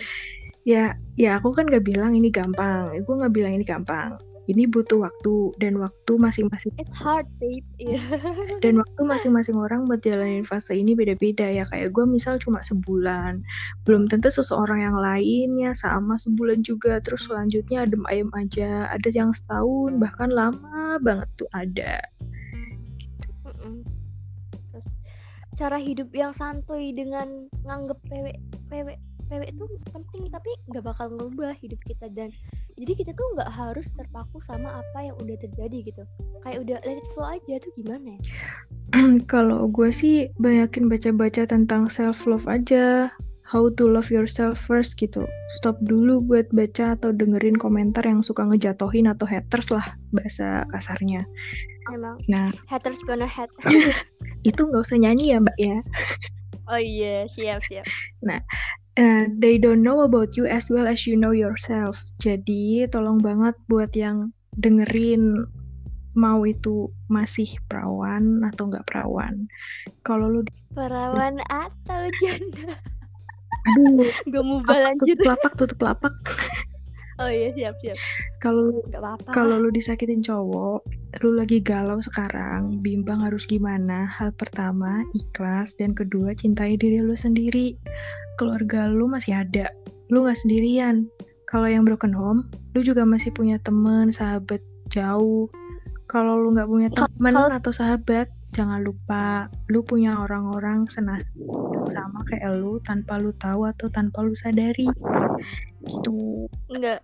Ya, 0.67 0.93
ya 1.17 1.41
aku 1.41 1.57
kan 1.57 1.65
gak 1.71 1.87
bilang 1.87 2.13
ini 2.13 2.29
gampang. 2.29 2.93
Gue 3.01 3.15
gak 3.17 3.33
bilang 3.33 3.57
ini 3.57 3.65
gampang. 3.65 4.19
Ini 4.47 4.63
butuh 4.63 5.03
waktu 5.03 5.51
dan 5.59 5.75
waktu 5.75 6.11
masing-masing. 6.15 6.71
It's 6.79 6.91
hard 6.95 7.27
babe. 7.35 7.67
Yeah. 7.75 7.99
dan 8.63 8.79
waktu 8.79 9.01
masing-masing 9.03 9.59
orang 9.59 9.91
buat 9.91 9.99
jalanin 9.99 10.47
fase 10.47 10.71
ini 10.71 10.95
beda-beda 10.95 11.43
ya. 11.43 11.67
Kayak 11.67 11.91
gue 11.91 12.07
misal 12.07 12.39
cuma 12.39 12.63
sebulan. 12.63 13.43
Belum 13.83 14.07
tentu 14.07 14.31
seseorang 14.31 14.87
yang 14.87 14.95
lainnya 14.95 15.75
sama 15.75 16.15
sebulan 16.15 16.63
juga. 16.63 17.03
Terus 17.03 17.27
selanjutnya 17.27 17.83
adem 17.83 18.07
ayem 18.07 18.31
aja. 18.39 18.87
Ada 18.95 19.11
yang 19.11 19.35
setahun 19.35 19.99
bahkan 19.99 20.31
lama 20.31 20.95
banget 21.03 21.27
tuh 21.35 21.49
ada. 21.51 21.99
Cara 25.59 25.75
hidup 25.75 26.13
yang 26.15 26.31
santuy 26.31 26.95
dengan 26.95 27.51
nganggep 27.67 27.99
PW 28.07 28.25
PW 28.71 28.87
PW 29.27 29.43
itu 29.43 29.65
penting 29.91 30.31
tapi 30.31 30.51
nggak 30.71 30.85
bakal 30.87 31.11
ngubah 31.11 31.51
hidup 31.59 31.81
kita 31.83 32.07
dan 32.15 32.31
jadi 32.77 32.93
kita 32.93 33.11
tuh 33.17 33.27
nggak 33.33 33.49
harus 33.49 33.89
terpaku 33.97 34.37
sama 34.45 34.69
apa 34.69 35.09
yang 35.09 35.17
udah 35.17 35.33
terjadi 35.41 35.77
gitu. 35.89 36.03
Kayak 36.45 36.59
udah 36.61 36.77
let 36.85 37.01
it 37.01 37.07
flow 37.17 37.25
aja 37.25 37.53
tuh 37.57 37.71
gimana 37.73 38.13
ya? 38.13 38.19
Kalau 39.33 39.65
gue 39.65 39.89
sih 39.89 40.29
banyakin 40.37 40.85
baca-baca 40.85 41.49
tentang 41.49 41.89
self 41.89 42.29
love 42.29 42.45
aja. 42.45 43.09
How 43.47 43.71
to 43.79 43.87
love 43.87 44.11
yourself 44.13 44.59
first 44.59 44.99
gitu. 44.99 45.25
Stop 45.57 45.79
dulu 45.81 46.19
buat 46.21 46.51
baca 46.53 46.99
atau 46.99 47.15
dengerin 47.15 47.55
komentar 47.57 48.03
yang 48.03 48.21
suka 48.21 48.43
ngejatohin 48.43 49.07
atau 49.09 49.25
haters 49.25 49.73
lah 49.73 49.97
bahasa 50.13 50.67
kasarnya. 50.69 51.25
Emang. 51.89 52.19
Nah. 52.29 52.53
Haters 52.69 52.99
gonna 53.07 53.25
hate. 53.25 53.49
Itu 54.49 54.69
nggak 54.69 54.83
usah 54.85 54.99
nyanyi 55.01 55.33
ya 55.33 55.37
mbak 55.41 55.57
ya. 55.57 55.79
Oh 56.67 56.75
iya 56.75 57.23
siap 57.31 57.63
siap. 57.71 57.87
Nah 58.19 58.43
uh, 58.97 59.25
they 59.37 59.61
don't 59.61 59.85
know 59.85 60.01
about 60.01 60.35
you 60.35 60.49
as 60.49 60.67
well 60.73 60.89
as 60.89 61.05
you 61.05 61.15
know 61.15 61.31
yourself. 61.31 62.01
Jadi 62.19 62.89
tolong 62.89 63.21
banget 63.21 63.53
buat 63.69 63.93
yang 63.93 64.33
dengerin 64.57 65.45
mau 66.17 66.41
itu 66.49 66.89
masih 67.13 67.47
perawan 67.69 68.41
atau 68.41 68.73
nggak 68.73 68.89
perawan. 68.89 69.45
Kalau 70.01 70.27
lu 70.27 70.41
perawan 70.73 71.37
atau 71.45 72.01
janda? 72.17 72.73
Aduh 73.67 74.09
gak 74.33 74.43
mau 74.43 74.59
balanjut 74.65 75.05
tutup 75.13 75.29
lapak 75.29 75.53
tutup 75.55 75.79
lapak. 75.79 76.15
Oh 77.17 77.33
iya 77.33 77.49
siap 77.57 77.73
siap. 77.81 77.97
Kalau 78.45 78.77
kalau 79.33 79.57
lu 79.57 79.73
disakitin 79.73 80.21
cowok 80.21 80.85
lu 81.25 81.33
lagi 81.33 81.57
galau 81.65 81.97
sekarang 81.97 82.77
bimbang 82.85 83.25
harus 83.25 83.49
gimana? 83.49 84.05
Hal 84.05 84.37
pertama 84.37 85.01
ikhlas 85.17 85.73
dan 85.81 85.97
kedua 85.97 86.37
cintai 86.37 86.77
diri 86.77 87.01
lu 87.01 87.17
sendiri 87.17 87.73
keluarga 88.37 88.87
lu 88.87 89.09
masih 89.09 89.43
ada. 89.43 89.73
Lu 90.13 90.23
nggak 90.23 90.39
sendirian. 90.39 91.09
Kalau 91.49 91.67
yang 91.67 91.83
broken 91.87 92.13
home 92.13 92.47
lu 92.77 92.85
juga 92.85 93.03
masih 93.03 93.33
punya 93.33 93.57
temen 93.65 94.13
sahabat 94.13 94.61
jauh. 94.93 95.49
Kalau 96.07 96.39
lu 96.39 96.55
nggak 96.55 96.69
punya 96.69 96.89
teman 96.93 97.35
atau 97.51 97.73
sahabat 97.73 98.29
jangan 98.55 98.79
lupa 98.81 99.51
lu 99.67 99.83
punya 99.83 100.17
orang-orang 100.17 100.87
senasib 100.87 101.29
sama 101.91 102.23
kayak 102.31 102.57
lu 102.57 102.79
tanpa 102.81 103.19
lu 103.19 103.35
tahu 103.35 103.67
atau 103.67 103.89
tanpa 103.91 104.23
lu 104.23 104.37
sadari. 104.37 104.87
Gitu. 105.83 106.47
Enggak 106.71 107.03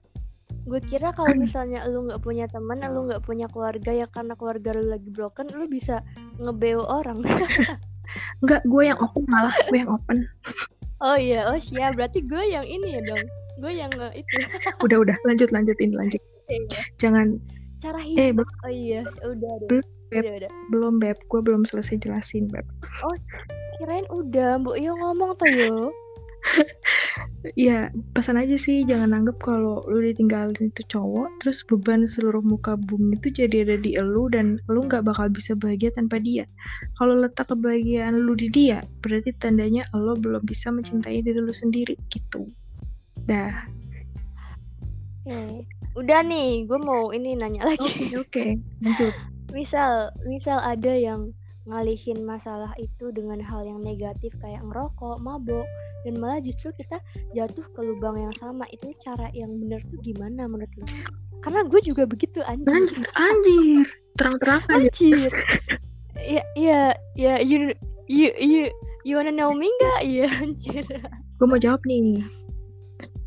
gue 0.63 0.79
kira 0.87 1.11
kalau 1.11 1.35
misalnya 1.35 1.83
lu 1.91 2.07
nggak 2.07 2.23
punya 2.23 2.47
teman 2.47 2.79
lu 2.87 3.11
nggak 3.11 3.23
punya 3.27 3.51
keluarga 3.51 3.91
ya 3.91 4.07
karena 4.07 4.31
keluarga 4.39 4.71
lu 4.71 4.95
lagi 4.95 5.11
broken 5.11 5.51
lu 5.51 5.67
bisa 5.67 5.99
ngebeo 6.39 6.83
orang. 6.87 7.19
Nggak 8.45 8.61
gue 8.69 8.83
yang 8.85 8.99
open 9.01 9.25
malah 9.25 9.55
gue 9.73 9.77
yang 9.81 9.89
open 9.89 10.29
oh 11.01 11.17
iya 11.17 11.49
oh 11.49 11.57
siap. 11.57 11.97
Berarti 11.97 12.21
gue 12.25 12.43
yang 12.51 12.67
ini 12.67 12.99
ya 12.99 13.01
dong. 13.07 13.25
Gue 13.61 13.71
yang 13.73 13.91
uh, 13.97 14.13
itu. 14.13 14.35
Udah 14.85 14.97
udah. 15.01 15.17
Lanjut 15.25 15.49
lanjutin 15.49 15.95
lanjut. 15.95 16.21
Iya. 16.51 16.83
jangan. 16.99 17.39
Cara 17.79 17.99
hidup. 17.99 18.19
eh, 18.19 18.31
belum, 18.31 18.51
oh 18.63 18.71
iya 18.71 19.01
udah 19.27 19.53
belum 19.67 19.85
beb, 20.11 20.23
udah, 20.23 20.33
udah. 20.39 20.51
belum 20.71 20.93
beb. 20.99 21.17
Gue 21.27 21.41
belum 21.43 21.63
selesai 21.67 21.99
jelasin 22.03 22.47
beb. 22.51 22.67
Oh 23.03 23.15
kirain 23.81 24.05
udah 24.13 24.61
mbok 24.61 24.77
yo 24.79 24.93
ngomong 24.95 25.35
tuh 25.35 25.49
yo 25.49 25.91
ya 27.59 27.91
pesan 28.15 28.39
aja 28.39 28.55
sih 28.55 28.87
jangan 28.87 29.11
anggap 29.11 29.35
kalau 29.43 29.83
lu 29.91 29.99
ditinggalin 29.99 30.71
itu 30.71 30.83
cowok 30.87 31.27
terus 31.43 31.59
beban 31.67 32.07
seluruh 32.07 32.39
muka 32.39 32.79
bumi 32.79 33.19
itu 33.19 33.43
jadi 33.43 33.67
ada 33.67 33.75
di 33.79 33.99
elu 33.99 34.31
dan 34.31 34.59
lu 34.71 34.87
nggak 34.87 35.03
bakal 35.03 35.27
bisa 35.27 35.55
bahagia 35.55 35.91
tanpa 35.91 36.19
dia. 36.19 36.47
Kalau 36.99 37.19
letak 37.19 37.51
kebahagiaan 37.51 38.23
lu 38.23 38.35
di 38.35 38.47
dia 38.47 38.79
berarti 39.03 39.35
tandanya 39.35 39.83
lo 39.95 40.15
belum 40.15 40.43
bisa 40.47 40.71
mencintai 40.71 41.19
diri 41.19 41.39
lu 41.39 41.51
sendiri 41.51 41.99
gitu. 42.07 42.47
Dah. 43.27 43.67
Oke, 45.23 45.63
udah 45.95 46.19
nih, 46.27 46.67
gue 46.67 46.79
mau 46.83 47.15
ini 47.15 47.39
nanya 47.39 47.63
lagi. 47.63 48.11
Oke, 48.19 48.59
okay, 48.83 49.09
Misal, 49.55 50.11
misal 50.27 50.59
ada 50.59 50.91
yang 50.91 51.31
ngalihin 51.63 52.23
masalah 52.27 52.71
itu 52.75 53.11
dengan 53.15 53.39
hal 53.39 53.63
yang 53.63 53.79
negatif 53.79 54.35
kayak 54.43 54.63
ngerokok, 54.67 55.19
mabok, 55.23 55.63
dan 56.03 56.19
malah 56.19 56.43
justru 56.43 56.75
kita 56.75 56.99
jatuh 57.31 57.63
ke 57.71 57.79
lubang 57.79 58.19
yang 58.19 58.35
sama. 58.35 58.67
Itu 58.71 58.91
cara 59.03 59.31
yang 59.31 59.55
benar 59.59 59.79
tuh 59.87 59.99
gimana 60.03 60.47
menurut 60.47 60.71
lu 60.75 60.85
karena 61.43 61.61
gue 61.67 61.79
juga 61.83 62.03
begitu 62.07 62.39
anjir. 62.47 62.71
Anjir, 62.71 63.03
anjir. 63.19 63.85
terang-terang 64.15 64.63
anjir. 64.71 65.29
Ya 66.15 66.43
ya 66.55 66.81
ya 67.19 67.43
you 67.43 67.75
you 68.07 68.31
you 68.39 68.71
you 69.03 69.19
wanna 69.19 69.33
know 69.35 69.51
me 69.51 69.67
nggak? 69.67 69.99
Iya 70.07 70.27
anjir. 70.39 70.87
Gue 71.35 71.47
mau 71.51 71.59
jawab 71.59 71.83
nih. 71.83 72.23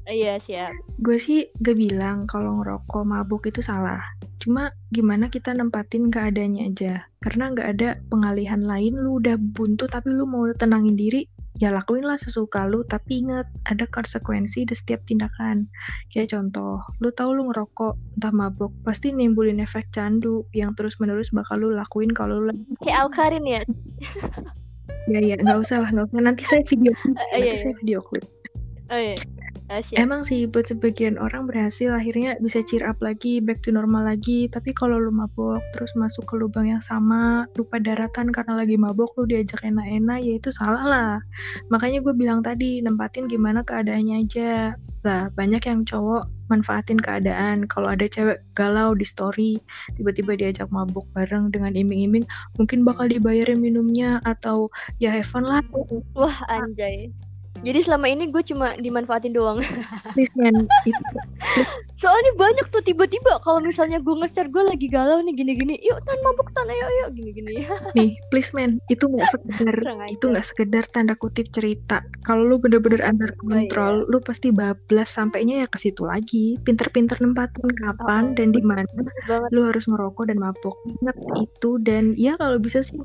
Iya 0.08 0.40
siap. 0.40 0.72
Gue 1.04 1.20
sih 1.20 1.50
gak 1.60 1.76
bilang 1.76 2.24
kalau 2.24 2.62
ngerokok 2.62 3.04
mabuk 3.04 3.44
itu 3.50 3.60
salah. 3.60 4.00
Cuma 4.46 4.70
gimana 4.94 5.26
kita 5.26 5.50
nempatin 5.58 6.06
keadaannya 6.14 6.70
aja. 6.70 7.02
Karena 7.18 7.50
gak 7.50 7.68
ada 7.74 7.88
pengalihan 8.06 8.62
lain, 8.62 8.94
lu 8.94 9.18
udah 9.18 9.34
buntu 9.34 9.90
tapi 9.90 10.14
lu 10.14 10.22
mau 10.22 10.46
tenangin 10.54 10.94
diri, 10.94 11.26
ya 11.58 11.74
lakuinlah 11.74 12.14
sesuka 12.14 12.62
lu. 12.70 12.86
Tapi 12.86 13.26
inget 13.26 13.50
ada 13.66 13.90
konsekuensi 13.90 14.62
di 14.62 14.70
setiap 14.70 15.02
tindakan. 15.02 15.66
Kayak 16.14 16.38
contoh 16.38 16.78
lu 17.02 17.10
tahu 17.10 17.34
lu 17.34 17.50
ngerokok 17.50 18.22
entah 18.22 18.30
mabuk 18.30 18.70
pasti 18.86 19.10
nimbulin 19.10 19.58
efek 19.58 19.90
candu 19.90 20.46
yang 20.54 20.78
terus 20.78 21.02
menerus 21.02 21.34
bakal 21.34 21.58
lu 21.58 21.74
lakuin 21.74 22.14
kalau 22.14 22.38
lu 22.38 22.54
kayak 22.86 23.02
Alkarin 23.02 23.42
ya? 23.42 23.66
Ya 25.10 25.18
ya 25.18 25.34
nggak 25.42 25.58
usah 25.58 25.82
lah 25.82 25.90
nggak 25.90 26.06
usah. 26.06 26.22
Nanti 26.22 26.42
saya 26.46 26.62
video 26.62 26.94
uh, 26.94 27.02
nanti 27.34 27.50
iya, 27.50 27.58
saya 27.58 27.74
video 27.82 27.98
klip 27.98 28.22
oh, 28.90 29.00
iya. 29.00 29.16
Uh, 29.66 29.82
Emang 29.98 30.22
sih 30.22 30.46
buat 30.46 30.70
sebagian 30.70 31.18
orang 31.18 31.50
berhasil 31.50 31.90
akhirnya 31.90 32.38
bisa 32.38 32.62
cheer 32.62 32.86
up 32.86 33.02
lagi, 33.02 33.42
back 33.42 33.58
to 33.66 33.74
normal 33.74 34.06
lagi. 34.06 34.46
Tapi 34.46 34.70
kalau 34.70 34.94
lu 34.94 35.10
mabok 35.10 35.58
terus 35.74 35.90
masuk 35.98 36.22
ke 36.22 36.38
lubang 36.38 36.70
yang 36.70 36.78
sama, 36.78 37.50
lupa 37.58 37.82
daratan 37.82 38.30
karena 38.30 38.62
lagi 38.62 38.78
mabok 38.78 39.18
lu 39.18 39.26
diajak 39.26 39.58
enak-enak, 39.66 40.22
ya 40.22 40.38
itu 40.38 40.54
salah 40.54 40.86
lah. 40.86 41.12
Makanya 41.74 41.98
gue 41.98 42.14
bilang 42.14 42.46
tadi, 42.46 42.78
nempatin 42.78 43.26
gimana 43.26 43.66
keadaannya 43.66 44.22
aja. 44.22 44.78
Lah, 45.02 45.34
banyak 45.34 45.62
yang 45.66 45.82
cowok 45.82 46.30
manfaatin 46.46 47.02
keadaan. 47.02 47.66
Kalau 47.66 47.90
ada 47.90 48.06
cewek 48.06 48.38
galau 48.54 48.94
di 48.94 49.02
story, 49.02 49.58
tiba-tiba 49.98 50.38
diajak 50.38 50.70
mabok 50.70 51.10
bareng 51.10 51.50
dengan 51.50 51.74
iming-iming, 51.74 52.22
mungkin 52.54 52.86
bakal 52.86 53.10
dibayarin 53.10 53.58
minumnya 53.58 54.22
atau 54.22 54.70
ya 55.02 55.10
have 55.10 55.26
fun 55.26 55.42
lah. 55.42 55.58
Wah, 56.14 56.38
anjay. 56.46 57.10
Jadi 57.64 57.78
selama 57.84 58.06
ini 58.10 58.28
gue 58.28 58.42
cuma 58.44 58.76
dimanfaatin 58.76 59.32
doang. 59.32 59.60
Please 60.16 60.32
man, 60.36 60.68
Soalnya 61.96 62.32
banyak 62.36 62.66
tuh 62.68 62.84
tiba-tiba 62.84 63.40
kalau 63.40 63.64
misalnya 63.64 63.96
gue 64.02 64.12
nge-share 64.12 64.52
gue 64.52 64.62
lagi 64.68 64.86
galau 64.92 65.24
nih 65.24 65.32
gini-gini, 65.32 65.80
yuk 65.80 65.96
tan 66.04 66.18
mabuk 66.20 66.52
tan 66.52 66.68
ayo 66.68 66.84
ayo 66.84 67.04
gini-gini. 67.16 67.64
nih, 67.96 68.12
please 68.28 68.52
man, 68.52 68.76
itu 68.92 69.08
nggak 69.08 69.28
sekedar 69.32 69.76
itu 70.12 70.24
nggak 70.28 70.46
sekedar 70.46 70.84
tanda 70.92 71.16
kutip 71.16 71.48
cerita. 71.56 72.04
Kalau 72.28 72.44
lu 72.44 72.60
bener-bener 72.60 73.00
under 73.00 73.32
control, 73.40 74.04
oh, 74.04 74.04
iya. 74.04 74.10
lu 74.12 74.18
pasti 74.20 74.52
bablas 74.52 75.08
sampainya 75.08 75.64
ya 75.64 75.66
ke 75.70 75.78
situ 75.80 76.04
lagi. 76.04 76.60
Pinter-pinter 76.60 77.16
nempatin 77.24 77.72
kapan 77.80 78.32
oh, 78.32 78.34
dan 78.36 78.48
di 78.52 78.60
mana 78.60 78.84
lu 79.48 79.64
harus 79.64 79.88
ngerokok 79.88 80.28
dan 80.28 80.38
mabuk. 80.38 80.76
Ingat 81.00 81.16
itu 81.40 81.70
dan 81.80 82.12
ya 82.20 82.36
kalau 82.36 82.60
bisa 82.60 82.84
sih 82.84 82.96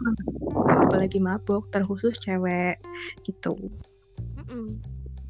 apalagi 0.91 1.23
mabuk 1.23 1.71
terkhusus 1.71 2.19
cewek 2.19 2.75
gitu. 3.23 3.55
Mm. 4.51 4.75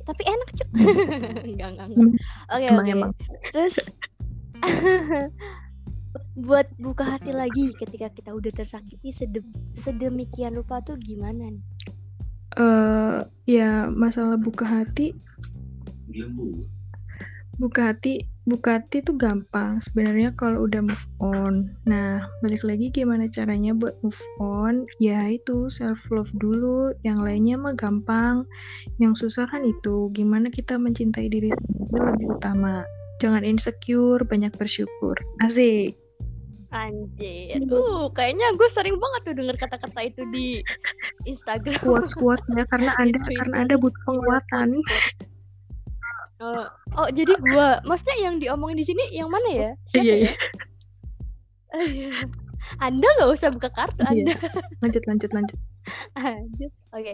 Tapi 0.02 0.22
enak 0.26 0.50
cek. 0.58 0.70
enggak 1.50 1.70
enggak. 1.78 1.88
Mm. 1.94 2.14
Oke 2.50 2.68
oke. 2.74 2.82
Okay. 2.82 2.96
Terus 3.54 3.76
buat 6.48 6.68
buka 6.76 7.06
hati 7.08 7.32
lagi 7.32 7.72
ketika 7.78 8.12
kita 8.12 8.32
udah 8.36 8.52
tersakiti 8.52 9.14
sedem 9.14 9.46
sedemikian 9.78 10.58
rupa 10.58 10.84
tuh 10.84 10.98
gimana 11.00 11.54
nih? 11.54 11.64
Eh 12.58 12.62
uh, 12.62 13.18
ya 13.48 13.88
masalah 13.88 14.36
buka 14.36 14.68
hati. 14.68 15.16
Buka 17.56 17.94
hati 17.94 18.32
Bukati 18.42 19.06
tuh 19.06 19.22
gampang 19.22 19.78
sebenarnya 19.86 20.34
kalau 20.34 20.66
udah 20.66 20.82
move 20.82 21.06
on. 21.22 21.78
Nah, 21.86 22.26
balik 22.42 22.66
lagi 22.66 22.90
gimana 22.90 23.30
caranya 23.30 23.78
buat 23.78 23.94
move 24.02 24.18
on? 24.42 24.90
Ya 24.98 25.30
itu 25.30 25.70
self 25.70 26.02
love 26.10 26.34
dulu. 26.34 26.90
Yang 27.06 27.20
lainnya 27.22 27.56
mah 27.62 27.78
gampang. 27.78 28.50
Yang 29.02 29.26
susah 29.26 29.50
kan 29.50 29.66
itu 29.66 30.14
gimana 30.14 30.54
kita 30.54 30.78
mencintai 30.78 31.26
diri 31.28 31.50
sendiri 31.50 31.98
lebih 31.98 32.28
utama. 32.38 32.86
jangan 33.22 33.46
insecure 33.46 34.26
banyak 34.26 34.50
bersyukur 34.58 35.14
asik 35.46 35.94
Anjir. 36.72 37.60
Uh, 37.68 38.08
kayaknya 38.16 38.48
gue 38.56 38.70
sering 38.72 38.96
banget 38.96 39.22
tuh 39.28 39.34
denger 39.44 39.56
kata-kata 39.60 40.08
itu 40.08 40.24
di 40.32 40.64
Instagram. 41.28 41.76
Kuat-kuatnya 41.84 42.64
karena 42.72 42.96
Anda 43.04 43.20
karena 43.20 43.56
Anda 43.68 43.76
butuh 43.76 44.02
penguatan. 44.08 44.80
Oh, 46.40 46.66
oh 46.96 47.08
jadi 47.12 47.36
gue, 47.36 47.68
maksudnya 47.86 48.18
yang 48.24 48.40
diomongin 48.40 48.80
di 48.80 48.86
sini 48.88 49.04
yang 49.12 49.28
mana 49.28 49.50
ya? 49.52 49.72
Siapa 49.92 50.02
Iya, 50.02 50.16
ya? 50.16 50.32
Anda 52.80 53.08
nggak 53.20 53.32
usah 53.36 53.52
buka 53.52 53.70
kartu 53.76 54.02
Iya. 54.08 54.32
Anda. 54.32 54.34
Lanjut 54.80 55.04
lanjut 55.12 55.32
lanjut. 55.36 55.60
Lanjut. 56.16 56.72
Oke. 56.96 57.14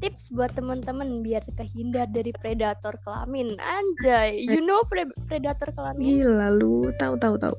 Tips 0.00 0.32
buat 0.32 0.56
teman-teman 0.56 1.20
biar 1.20 1.44
terhindar 1.54 2.08
dari 2.08 2.32
predator 2.32 2.96
kelamin. 3.04 3.52
Anjay, 3.60 4.40
you 4.40 4.64
know 4.64 4.80
pre- 4.88 5.12
predator 5.28 5.68
kelamin? 5.76 6.24
Gila 6.24 6.56
lu, 6.56 6.88
tahu 6.96 7.20
tahu 7.20 7.36
tahu. 7.36 7.52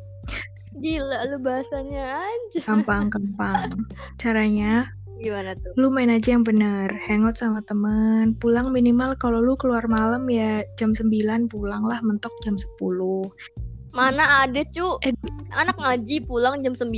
Gila 0.81 1.29
lu 1.29 1.38
bahasanya 1.38 2.25
anjay. 2.25 2.65
Gampang 2.65 3.10
gampang. 3.13 3.86
Caranya 4.17 4.89
Gimana 5.21 5.53
tuh? 5.53 5.69
lu 5.77 5.93
main 5.93 6.10
aja 6.10 6.33
yang 6.33 6.41
bener 6.41 6.89
hangout 7.05 7.38
sama 7.38 7.62
temen 7.69 8.33
pulang 8.41 8.74
minimal 8.74 9.13
kalau 9.21 9.38
lu 9.38 9.53
keluar 9.53 9.86
malam 9.86 10.25
ya 10.25 10.65
jam 10.81 10.98
9 10.98 11.13
pulang 11.45 11.86
lah 11.86 12.01
mentok 12.01 12.33
jam 12.41 12.57
10 12.57 13.29
Mana 13.93 14.25
ada 14.41 14.65
cu 14.74 14.98
Eh, 15.05 15.13
Anak 15.53 15.77
ngaji 15.77 16.25
pulang 16.25 16.65
jam 16.65 16.74
9 16.74 16.89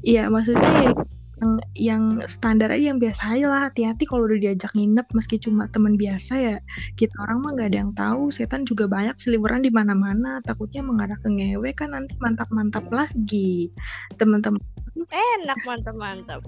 Iya 0.00 0.32
maksudnya 0.32 0.88
ya 0.88 0.92
yang, 1.38 1.52
yang 1.74 2.02
standar 2.26 2.74
aja 2.74 2.90
yang 2.90 2.98
biasa 2.98 3.22
aja 3.34 3.46
lah. 3.46 3.60
Hati-hati 3.70 4.04
kalau 4.04 4.26
udah 4.26 4.38
diajak 4.38 4.74
nginep 4.74 5.06
meski 5.14 5.38
cuma 5.38 5.70
teman 5.70 5.94
biasa 5.94 6.32
ya. 6.34 6.56
Kita 6.98 7.14
orang 7.22 7.38
mah 7.42 7.50
nggak 7.54 7.68
ada 7.70 7.78
yang 7.78 7.92
tahu. 7.94 8.22
Setan 8.34 8.66
juga 8.66 8.90
banyak 8.90 9.14
seliweran 9.16 9.62
di 9.62 9.70
mana-mana. 9.70 10.42
Takutnya 10.42 10.82
mengarah 10.82 11.18
ke 11.22 11.28
ngewe 11.30 11.70
kan 11.74 11.94
nanti 11.94 12.18
mantap-mantap 12.18 12.86
lagi. 12.90 13.70
Teman-teman 14.18 14.60
Enak 15.08 15.58
mantap-mantap. 15.62 16.42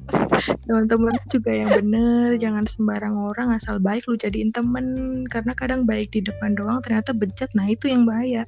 Teman-teman 0.67 1.15
juga 1.31 1.55
yang 1.55 1.71
bener. 1.71 2.35
Jangan 2.35 2.67
sembarang 2.67 3.15
orang 3.15 3.55
asal 3.55 3.79
baik 3.79 4.11
lu 4.11 4.19
jadiin 4.19 4.51
temen. 4.51 5.23
Karena 5.31 5.55
kadang 5.55 5.87
baik 5.87 6.11
di 6.11 6.21
depan 6.27 6.59
doang 6.59 6.83
ternyata 6.83 7.15
bejat 7.15 7.47
nah 7.55 7.71
itu 7.71 7.87
yang 7.87 8.03
bahaya. 8.03 8.43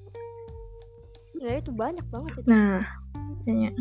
Ya 1.39 1.59
itu 1.59 1.75
banyak 1.75 2.07
banget 2.07 2.39
itu. 2.39 2.47
nah 2.47 2.87
kayaknya 3.43 3.75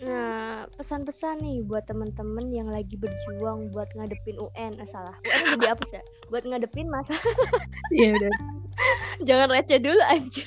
Nah 0.00 0.64
pesan-pesan 0.80 1.44
nih 1.44 1.60
buat 1.68 1.84
temen-temen 1.84 2.48
yang 2.48 2.68
lagi 2.72 2.96
berjuang 2.96 3.68
buat 3.76 3.88
ngadepin 3.92 4.40
UN 4.40 4.72
eh, 4.80 4.88
salah. 4.88 5.12
UN 5.28 5.44
jadi 5.60 5.66
apa 5.76 5.84
ya 5.92 6.02
buat 6.32 6.44
ngadepin 6.48 6.88
masa. 6.88 7.12
Ya 7.92 8.14
udah. 8.16 8.32
Jangan 9.28 9.48
receh 9.50 9.82
dulu 9.82 10.00
anjir. 10.08 10.46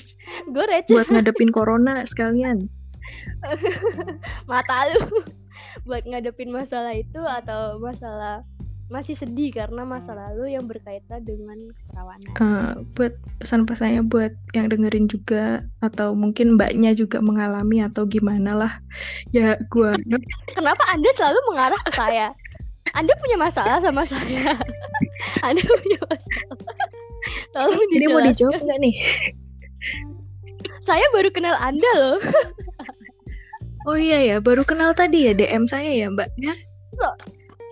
Gue 0.50 0.64
receh. 0.66 0.90
Buat 0.90 1.08
ngadepin 1.12 1.52
corona 1.54 2.02
sekalian. 2.08 2.66
Mata 4.50 4.90
lu. 4.90 5.22
Buat 5.86 6.08
ngadepin 6.08 6.50
masalah 6.50 6.96
itu 6.96 7.20
atau 7.20 7.78
masalah 7.78 8.42
masih 8.92 9.16
sedih 9.16 9.48
karena 9.48 9.82
masa 9.88 10.12
lalu 10.12 10.52
yang 10.52 10.68
berkaitan 10.68 11.24
dengan 11.24 11.56
keperawanan. 11.72 12.32
Eh, 12.36 12.72
buat 12.92 13.12
pesan-pesannya 13.40 14.04
buat 14.04 14.32
yang 14.52 14.68
dengerin 14.68 15.08
juga 15.08 15.64
atau 15.80 16.12
mungkin 16.12 16.60
mbaknya 16.60 16.92
juga 16.92 17.24
mengalami 17.24 17.80
atau 17.80 18.04
gimana 18.04 18.52
lah 18.52 18.72
ya 19.32 19.56
gua 19.72 19.96
Kenapa 20.52 20.84
Anda 20.92 21.08
selalu 21.16 21.40
mengarah 21.48 21.80
ke 21.80 21.92
saya? 21.96 22.26
Anda 22.92 23.16
punya 23.16 23.36
masalah 23.40 23.80
sama 23.80 24.04
saya. 24.04 24.52
Anda 25.46 25.64
punya 25.64 25.98
masalah. 26.04 26.76
Tolong 27.56 27.88
ini 27.96 28.06
mau 28.12 28.20
dijawab 28.20 28.60
nggak 28.60 28.80
nih 28.84 28.94
Saya 30.84 31.04
baru 31.16 31.32
kenal 31.32 31.56
Anda 31.56 31.90
loh. 31.96 32.20
oh 33.88 33.96
iya 33.96 34.20
ya 34.20 34.36
baru 34.44 34.64
kenal 34.68 34.92
tadi 34.92 35.28
ya 35.28 35.32
DM 35.32 35.64
saya 35.64 35.88
ya 35.88 36.12
mbaknya 36.12 36.52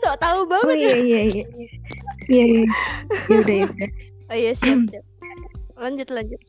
Sok 0.02 0.16
tahu 0.18 0.38
oh 0.42 0.46
banget. 0.50 0.76
iya 0.82 0.94
iya 0.98 1.20
iya 1.30 1.44
iya 2.26 2.44
iya 2.44 2.64
ya 3.30 3.36
udah 3.38 3.56
ya 3.56 3.66
udah 3.70 3.90
Oh 4.32 4.36
iya 4.36 4.52
siap, 4.56 4.80
siap. 4.90 5.04
Lanjut 5.76 6.08
lanjut. 6.08 6.40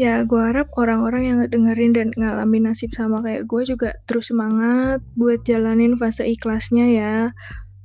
Ya, 0.00 0.22
gue 0.22 0.38
harap 0.38 0.70
orang-orang 0.78 1.22
yang 1.28 1.38
dengerin 1.50 1.92
dan 1.92 2.08
ngalamin 2.14 2.70
nasib 2.70 2.94
sama 2.94 3.20
kayak 3.20 3.44
gue 3.44 3.62
juga 3.68 3.90
terus 4.08 4.30
semangat 4.32 5.02
buat 5.18 5.42
jalanin 5.44 5.98
fase 6.00 6.24
ikhlasnya 6.24 6.86
ya. 6.88 7.14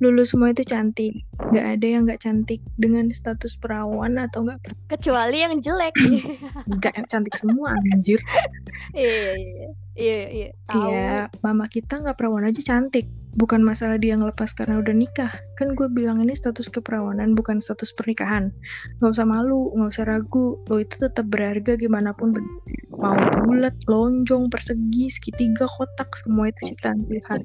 Lulus 0.00 0.32
semua 0.32 0.54
itu 0.54 0.64
cantik. 0.64 1.12
Gak 1.52 1.66
ada 1.78 1.86
yang 1.86 2.08
gak 2.08 2.22
cantik 2.24 2.62
dengan 2.80 3.10
status 3.12 3.58
perawan 3.58 4.16
atau 4.16 4.48
gak 4.48 4.58
Kecuali 4.86 5.44
yang 5.44 5.60
jelek. 5.60 5.92
gak 6.84 7.04
cantik 7.10 7.34
semua 7.36 7.74
anjir. 7.92 8.20
Iya 8.94 9.10
iya 9.12 9.34
iya. 9.34 9.68
Iya 9.94 10.22
iya. 10.30 10.48
Tahu. 10.66 10.78
Iya, 10.88 11.18
mama 11.42 11.66
kita 11.68 12.00
gak 12.00 12.16
perawan 12.16 12.48
aja 12.48 12.62
cantik. 12.62 13.06
Bukan 13.34 13.66
masalah 13.66 13.98
dia 13.98 14.14
ngelepas 14.14 14.54
karena 14.54 14.78
udah 14.78 14.94
nikah. 14.94 15.32
Kan 15.54 15.78
gue 15.78 15.86
bilang 15.90 16.18
ini 16.18 16.34
status 16.34 16.66
keperawanan 16.70 17.38
bukan 17.38 17.62
status 17.62 17.94
pernikahan. 17.94 18.50
Gak 18.98 19.14
usah 19.14 19.26
malu, 19.26 19.70
gak 19.78 19.94
usah 19.94 20.06
ragu. 20.06 20.58
Lo 20.66 20.76
itu 20.82 20.98
tetap 20.98 21.30
berharga 21.30 21.78
gimana 21.78 22.10
pun. 22.14 22.34
Mau 22.94 23.18
bulat, 23.44 23.74
lonjong, 23.90 24.48
persegi, 24.48 25.10
segitiga, 25.10 25.66
kotak, 25.66 26.14
semua 26.22 26.48
itu 26.48 26.72
ciptaan 26.72 27.04
Tuhan. 27.06 27.40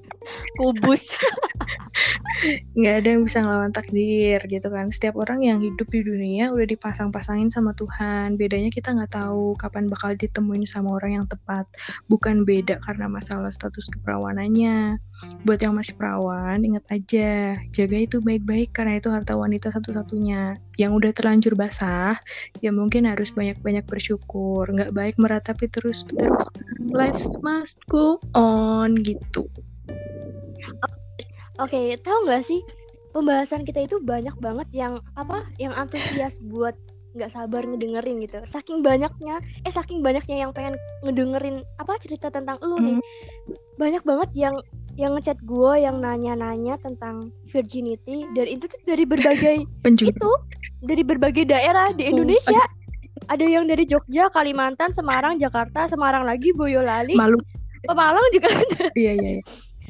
Kubus. 0.61 1.13
Nggak 2.79 2.95
ada 3.03 3.07
yang 3.11 3.23
bisa 3.27 3.43
ngelawan 3.43 3.73
takdir 3.75 4.39
gitu 4.47 4.67
kan. 4.71 4.93
Setiap 4.93 5.19
orang 5.19 5.43
yang 5.43 5.59
hidup 5.59 5.89
di 5.91 5.99
dunia 6.05 6.53
udah 6.53 6.63
dipasang-pasangin 6.63 7.51
sama 7.51 7.75
Tuhan. 7.75 8.39
Bedanya 8.39 8.71
kita 8.71 8.95
nggak 8.95 9.11
tahu 9.11 9.57
kapan 9.59 9.91
bakal 9.91 10.15
ditemuin 10.15 10.63
sama 10.63 10.95
orang 10.95 11.21
yang 11.23 11.25
tepat. 11.27 11.67
Bukan 12.07 12.47
beda 12.47 12.79
karena 12.85 13.11
masalah 13.11 13.51
status 13.51 13.91
keperawanannya. 13.91 15.01
Buat 15.43 15.59
yang 15.59 15.75
masih 15.75 15.99
perawan, 15.99 16.63
ingat 16.63 16.87
aja, 16.87 17.59
jaga 17.75 17.97
itu 17.99 18.23
baik-baik 18.23 18.71
karena 18.71 18.97
itu 18.97 19.11
harta 19.11 19.35
wanita 19.35 19.69
satu-satunya. 19.75 20.57
Yang 20.79 20.91
udah 20.95 21.11
terlanjur 21.11 21.53
basah, 21.59 22.15
ya 22.63 22.71
mungkin 22.71 23.03
harus 23.05 23.29
banyak-banyak 23.35 23.83
bersyukur. 23.85 24.67
Nggak 24.71 24.95
baik 24.95 25.15
meratapi 25.19 25.67
terus-terus. 25.67 26.47
Life 26.89 27.19
must 27.43 27.77
go 27.91 28.17
on 28.33 28.95
gitu. 29.03 29.45
Oke, 31.59 31.99
tahu 31.99 32.19
nggak 32.23 32.43
sih 32.47 32.63
pembahasan 33.11 33.67
kita 33.67 33.83
itu 33.83 33.99
banyak 33.99 34.35
banget 34.39 34.67
yang 34.71 34.93
apa? 35.19 35.43
Yang 35.59 35.73
antusias 35.75 36.35
buat 36.39 36.75
nggak 37.09 37.31
sabar 37.31 37.65
ngedengerin 37.65 38.21
gitu. 38.21 38.39
Saking 38.45 38.79
banyaknya, 38.79 39.37
eh 39.63 39.73
saking 39.73 39.99
banyaknya 39.99 40.45
yang 40.45 40.51
pengen 40.51 40.77
ngedengerin 41.01 41.61
apa 41.77 41.97
cerita 41.97 42.29
tentang 42.29 42.61
lu 42.61 42.77
nih. 42.77 42.97
Banyak 43.75 44.03
banget 44.03 44.29
yang 44.35 44.55
yang 44.93 45.15
ngechat 45.15 45.39
gue, 45.41 45.73
yang 45.79 45.97
nanya-nanya 45.97 46.75
tentang 46.77 47.31
virginity 47.47 48.27
dan 48.35 48.45
itu 48.45 48.67
tuh 48.67 48.79
dari 48.83 49.03
berbagai 49.03 49.63
Penjuru. 49.85 50.11
itu 50.11 50.31
dari 50.81 51.01
berbagai 51.01 51.45
daerah 51.45 51.87
di 51.91 52.05
Oh, 52.05 52.11
Indonesia. 52.13 52.59
Ada 53.29 53.45
yang 53.45 53.69
dari 53.69 53.85
Jogja, 53.85 54.27
Kalimantan, 54.29 54.89
Semarang, 54.89 55.37
Jakarta, 55.37 55.85
Semarang 55.85 56.25
lagi, 56.25 56.49
Boyolali, 56.51 57.13
Malu. 57.13 57.37
Pemalang 57.85 58.25
juga 58.33 58.49
ada. 58.63 58.89
Iya, 58.93 59.13
iya, 59.15 59.29
iya. 59.37 59.43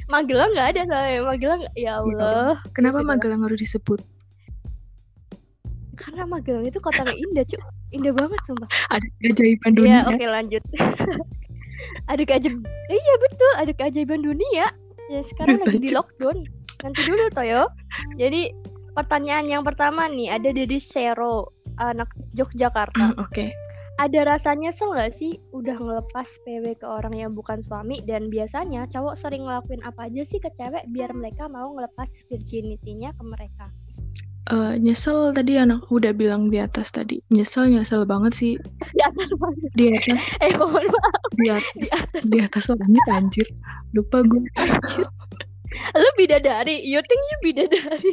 Magelang 0.08 0.49
nggak 0.51 0.67
ada 0.75 0.82
soalnya. 0.86 1.19
Magelang 1.23 1.62
ya 1.73 1.91
Allah. 2.01 2.58
Kenapa 2.71 2.99
Sudah. 2.99 3.10
Magelang 3.10 3.41
harus 3.41 3.60
disebut? 3.60 3.99
Karena 5.99 6.23
Magelang 6.23 6.63
itu 6.63 6.79
kotanya 6.79 7.12
indah, 7.12 7.43
Cuk. 7.43 7.62
Indah 7.91 8.13
banget 8.15 8.39
sumpah. 8.47 8.69
Ada 8.89 9.07
keajaiban 9.19 9.71
Iya, 9.75 9.75
dunia. 9.75 9.99
oke 10.07 10.25
lanjut. 10.25 10.63
ada 12.12 12.21
keajaiban. 12.23 12.63
Iya 12.88 13.13
betul, 13.21 13.51
ada 13.59 13.71
keajaiban 13.73 14.21
dunia. 14.23 14.65
Ya 15.09 15.21
sekarang 15.25 15.59
lagi 15.65 15.79
di 15.81 15.89
lockdown. 15.91 16.45
Nanti 16.85 17.01
dulu 17.03 17.23
Toyo. 17.33 17.67
Jadi 18.15 18.53
pertanyaan 18.93 19.45
yang 19.49 19.63
pertama 19.65 20.07
nih 20.07 20.31
ada 20.31 20.49
dari 20.53 20.77
Sero 20.79 21.51
anak 21.77 22.07
Yogyakarta. 22.35 23.15
Hmm, 23.15 23.19
Oke. 23.19 23.51
Ada 23.99 24.23
rasa 24.23 24.55
nyesel 24.55 24.95
gak 24.95 25.12
sih 25.12 25.35
udah 25.51 25.75
ngelepas 25.75 26.23
PW 26.47 26.71
ke 26.79 26.88
orang 26.88 27.19
yang 27.19 27.35
bukan 27.35 27.59
suami 27.59 27.99
dan 28.07 28.31
biasanya 28.31 28.88
cowok 28.88 29.19
sering 29.19 29.43
ngelakuin 29.43 29.83
apa 29.83 30.07
aja 30.07 30.23
sih 30.23 30.39
ke 30.39 30.47
cewek 30.55 30.88
biar 30.95 31.12
mereka 31.12 31.51
mau 31.51 31.75
ngelepas 31.75 32.07
virginity-nya 32.31 33.12
ke 33.12 33.23
mereka. 33.27 33.67
Eh, 34.49 34.73
nyesel 34.81 35.29
tadi 35.29 35.62
anak 35.62 35.85
udah 35.93 36.09
bilang 36.09 36.49
di 36.49 36.57
atas 36.57 36.89
tadi. 36.89 37.21
Nyesel 37.29 37.69
nyesel 37.69 38.01
banget 38.09 38.33
sih 38.33 38.51
Di 38.97 39.01
atas 39.05 39.29
mana? 39.38 39.62
di 39.77 39.85
atas 39.93 40.25
Eh 40.41 40.51
mohon 40.57 40.85
maaf 40.89 41.21
di 41.38 41.47
atas 41.53 41.69
di 41.77 41.85
atas. 41.93 42.21
di 42.25 42.38
atas 42.41 42.63
langit 42.65 43.05
anjir. 43.13 43.47
Lupa 43.93 44.25
gue. 44.25 44.41
Lu 45.93 46.09
bidadari, 46.17 46.81
you 46.81 46.97
think 47.05 47.21
you 47.29 47.38
bidadari? 47.45 48.09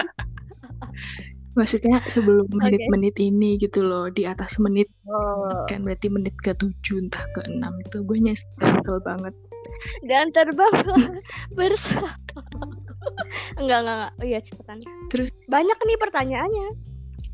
Maksudnya 1.56 2.04
sebelum 2.12 2.52
menit-menit 2.52 3.16
ini 3.16 3.56
gitu 3.56 3.80
loh, 3.80 4.12
di 4.12 4.28
atas 4.28 4.60
menit 4.60 4.92
Oh. 5.08 5.64
kan 5.64 5.80
berarti 5.80 6.12
menit 6.12 6.36
ke 6.44 6.52
tujuh 6.52 7.00
entah 7.00 7.24
ke 7.32 7.48
enam 7.48 7.72
itu 7.80 8.04
gue 8.04 8.18
nyesel, 8.20 8.44
nyesel 8.60 9.00
banget. 9.00 9.32
Dan 10.04 10.28
terbanglah 10.36 11.16
bersama. 11.56 12.12
Enggak, 13.60 13.78
enggak, 13.82 13.96
enggak. 13.96 14.12
Oh 14.18 14.26
iya 14.26 14.38
cepetan. 14.40 14.78
Terus 15.12 15.30
Banyak 15.46 15.78
nih 15.78 15.98
pertanyaannya. 16.00 16.68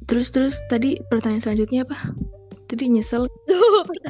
terus 0.02 0.28
terus 0.34 0.58
tadi 0.66 0.98
pertanyaan 1.08 1.40
selanjutnya 1.40 1.86
apa? 1.86 2.10
itu 2.72 2.74
dia 2.74 2.88
nyesel 2.88 3.28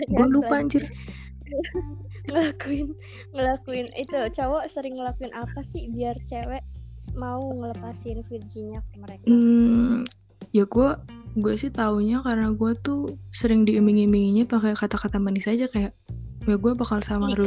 gue 0.09 0.27
lupa 0.31 0.63
anjir 0.63 0.87
ngelakuin 2.31 2.95
ngelakuin 3.35 3.91
itu 3.99 4.15
cowok 4.39 4.71
sering 4.71 4.95
ngelakuin 4.95 5.35
apa 5.35 5.61
sih 5.75 5.91
biar 5.91 6.15
cewek 6.31 6.63
mau 7.19 7.43
ngelepasin 7.43 8.23
virginnya 8.31 8.79
ke 8.79 8.95
mereka 9.03 9.25
Hmm, 9.27 10.07
ya 10.55 10.63
gue 10.65 10.91
gue 11.35 11.55
sih 11.59 11.75
taunya 11.75 12.23
karena 12.23 12.55
gue 12.55 12.73
tuh 12.81 13.19
sering 13.35 13.67
diiming-iminginya 13.67 14.47
pakai 14.47 14.79
kata-kata 14.79 15.19
manis 15.19 15.51
aja 15.51 15.67
kayak 15.67 15.93
ya 16.47 16.57
gue 16.59 16.73
bakal 16.75 16.99
sama 17.03 17.31
lu. 17.35 17.47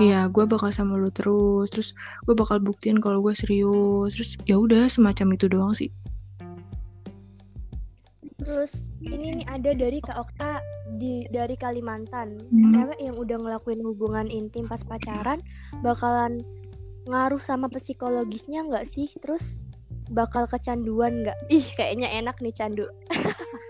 Iya, 0.00 0.28
gue 0.32 0.44
bakal 0.48 0.72
sama 0.72 0.96
lu 0.96 1.12
terus, 1.12 1.68
terus 1.68 1.92
gue 2.24 2.34
bakal 2.36 2.60
buktiin 2.60 2.98
kalau 2.98 3.20
gue 3.20 3.34
serius, 3.36 4.16
terus 4.16 4.30
ya 4.48 4.56
udah 4.56 4.88
semacam 4.88 5.36
itu 5.36 5.46
doang 5.48 5.72
sih. 5.76 5.92
Terus 8.40 8.72
ini 9.04 9.44
nih 9.44 9.46
ada 9.52 9.76
dari 9.76 10.00
Kak 10.00 10.16
Okta 10.16 10.64
di 10.96 11.28
dari 11.28 11.56
Kalimantan. 11.60 12.40
Hmm. 12.48 12.72
Cewek 12.72 12.98
yang 13.00 13.16
udah 13.20 13.36
ngelakuin 13.36 13.84
hubungan 13.84 14.26
intim 14.32 14.64
pas 14.64 14.80
pacaran 14.80 15.40
bakalan 15.84 16.40
ngaruh 17.04 17.40
sama 17.40 17.68
psikologisnya 17.68 18.64
nggak 18.64 18.88
sih? 18.88 19.12
Terus 19.20 19.44
bakal 20.08 20.48
kecanduan 20.48 21.24
nggak? 21.24 21.36
Ih, 21.52 21.68
kayaknya 21.76 22.08
enak 22.16 22.40
nih 22.40 22.54
candu. 22.56 22.88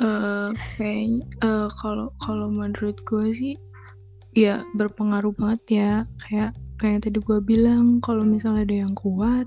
Eh, 0.00 0.50
kayaknya 0.80 1.22
eh, 1.44 1.68
kalau 1.78 2.08
kalau 2.24 2.48
menurut 2.48 2.96
gue 3.04 3.26
sih, 3.36 3.54
ya 4.32 4.64
berpengaruh 4.76 5.32
banget 5.36 5.62
ya. 5.68 5.92
Kayak 6.26 6.50
kayak 6.80 6.92
yang 6.98 7.02
tadi 7.04 7.18
gue 7.22 7.38
bilang, 7.44 7.84
kalau 8.02 8.24
misalnya 8.26 8.66
ada 8.66 8.76
yang 8.88 8.94
kuat, 8.96 9.46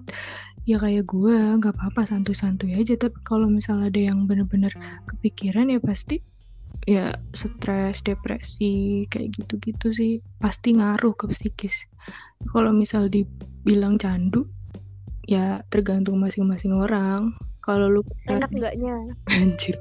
ya 0.66 0.82
kayak 0.82 1.06
gue 1.06 1.36
nggak 1.62 1.76
apa-apa 1.78 2.10
santuy-santuy 2.10 2.74
aja. 2.78 2.98
Tapi 2.98 3.18
kalau 3.26 3.50
misalnya 3.50 3.92
ada 3.92 4.02
yang 4.14 4.26
bener-bener 4.26 4.72
kepikiran 5.10 5.70
ya 5.70 5.80
pasti 5.82 6.22
ya 6.86 7.18
stres, 7.34 8.06
depresi 8.06 9.08
kayak 9.10 9.34
gitu-gitu 9.42 9.90
sih 9.90 10.14
pasti 10.38 10.78
ngaruh 10.78 11.14
ke 11.18 11.26
psikis. 11.34 11.90
Kalau 12.54 12.70
misal 12.76 13.10
dibilang 13.10 13.98
candu, 13.98 14.46
ya 15.26 15.66
tergantung 15.74 16.22
masing-masing 16.22 16.74
orang. 16.78 17.34
Kalau 17.66 17.90
lu 17.90 18.02
Enak 18.30 18.54
nggaknya? 18.54 18.94
anjir. 19.42 19.78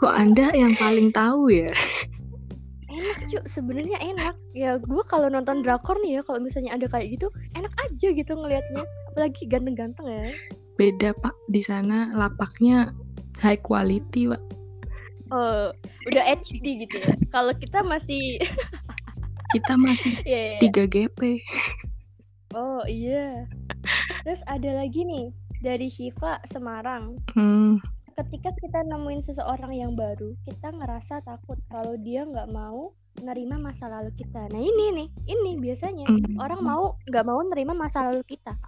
Kok 0.00 0.14
Anda 0.14 0.56
yang 0.56 0.72
paling 0.80 1.12
tahu 1.12 1.52
ya? 1.52 1.68
Enak 2.98 3.18
cuy, 3.30 3.42
sebenarnya 3.46 3.98
enak. 4.02 4.34
Ya 4.52 4.76
gue 4.82 5.02
kalau 5.06 5.30
nonton 5.30 5.62
drakor 5.62 5.94
nih 6.02 6.18
ya, 6.18 6.22
kalau 6.26 6.42
misalnya 6.42 6.74
ada 6.74 6.90
kayak 6.90 7.14
gitu, 7.14 7.30
enak 7.54 7.70
aja 7.86 8.08
gitu 8.10 8.32
ngelihatnya. 8.34 8.82
Apalagi 9.14 9.42
ganteng-ganteng 9.46 10.06
ya. 10.06 10.26
Beda 10.74 11.14
Pak, 11.14 11.34
di 11.50 11.62
sana 11.62 12.10
lapaknya 12.14 12.90
high 13.38 13.58
quality 13.58 14.30
Pak. 14.30 14.42
Oh, 15.30 15.70
udah 16.08 16.22
HD 16.24 16.88
gitu 16.88 16.98
ya. 16.98 17.14
Kalau 17.30 17.52
kita 17.54 17.84
masih 17.86 18.40
Kita 19.54 19.80
masih 19.80 20.12
ya. 20.28 20.60
3 20.60 20.84
GP. 20.84 21.40
Oh 22.52 22.84
iya. 22.84 23.48
Terus 24.24 24.44
ada 24.44 24.76
lagi 24.76 25.04
nih 25.04 25.32
dari 25.64 25.88
Shiva 25.88 26.36
Semarang. 26.48 27.16
Hmm, 27.32 27.80
Ketika 28.18 28.50
kita 28.58 28.82
nemuin 28.82 29.22
seseorang 29.22 29.78
yang 29.78 29.94
baru, 29.94 30.34
kita 30.42 30.74
ngerasa 30.74 31.22
takut 31.22 31.54
kalau 31.70 31.94
dia 32.02 32.26
nggak 32.26 32.50
mau 32.50 32.90
nerima 33.22 33.54
masa 33.62 33.86
lalu 33.86 34.10
kita. 34.18 34.50
Nah 34.50 34.58
ini 34.58 34.90
nih, 34.90 35.08
ini 35.30 35.54
biasanya 35.54 36.10
Hmm. 36.10 36.34
orang 36.42 36.60
mau 36.66 36.98
nggak 37.06 37.22
mau 37.22 37.38
nerima 37.46 37.78
masa 37.78 38.10
lalu 38.10 38.26
kita. 38.26 38.58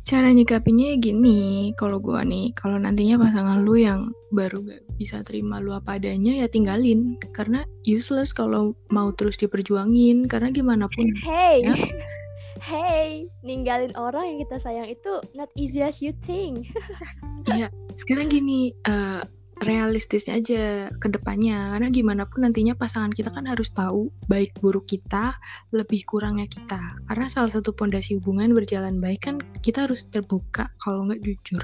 cara 0.00 0.32
nyikapinya 0.32 0.96
gini, 0.96 1.70
kalau 1.76 2.00
gua 2.00 2.24
nih, 2.24 2.50
kalau 2.58 2.80
nantinya 2.80 3.20
pasangan 3.20 3.62
lu 3.62 3.76
yang 3.78 4.08
baru 4.32 4.64
gak 4.64 4.82
bisa 4.96 5.20
terima 5.22 5.60
lu 5.60 5.76
apa 5.76 6.00
adanya 6.00 6.40
ya 6.40 6.48
tinggalin 6.48 7.20
karena 7.36 7.68
useless 7.84 8.32
kalau 8.32 8.72
mau 8.88 9.12
terus 9.12 9.36
diperjuangin 9.36 10.24
karena 10.24 10.48
gimana 10.50 10.88
pun 10.88 11.04
Hey, 11.20 11.62
Ya. 11.62 11.76
Hey, 12.60 13.26
ninggalin 13.42 13.92
orang 13.96 14.36
yang 14.36 14.38
kita 14.46 14.56
sayang 14.60 14.88
itu 14.88 15.12
not 15.32 15.48
easy 15.56 15.80
as 15.80 15.98
you 16.04 16.12
think. 16.24 16.68
Iya, 17.48 17.72
sekarang 17.96 18.28
gini, 18.28 18.76
eh, 18.84 19.24
realistisnya 19.60 20.40
aja 20.40 20.88
ke 20.96 21.08
depannya. 21.12 21.76
Karena 21.76 21.88
gimana 21.92 22.22
pun 22.24 22.44
nantinya 22.44 22.72
pasangan 22.72 23.12
kita 23.12 23.28
kan 23.32 23.44
harus 23.44 23.68
tahu 23.72 24.08
baik 24.26 24.56
buruk 24.64 24.88
kita, 24.88 25.36
lebih 25.72 26.04
kurangnya 26.08 26.48
kita. 26.48 26.80
Karena 27.06 27.28
salah 27.28 27.52
satu 27.52 27.76
pondasi 27.76 28.16
hubungan 28.16 28.56
berjalan 28.56 28.98
baik 28.98 29.28
kan 29.28 29.36
kita 29.60 29.88
harus 29.88 30.04
terbuka 30.08 30.72
kalau 30.80 31.08
nggak 31.08 31.20
jujur. 31.24 31.62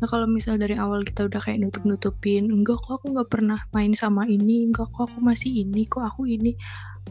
Nah 0.00 0.08
kalau 0.08 0.24
misal 0.28 0.56
dari 0.56 0.74
awal 0.76 1.04
kita 1.04 1.28
udah 1.28 1.40
kayak 1.40 1.60
nutup-nutupin, 1.60 2.48
enggak 2.48 2.80
kok 2.80 3.00
aku 3.00 3.12
nggak 3.12 3.28
pernah 3.28 3.60
main 3.76 3.92
sama 3.92 4.24
ini, 4.24 4.68
enggak 4.72 4.88
kok 4.96 5.12
aku 5.12 5.20
masih 5.20 5.52
ini, 5.64 5.84
kok 5.84 6.04
aku 6.04 6.24
ini. 6.24 6.56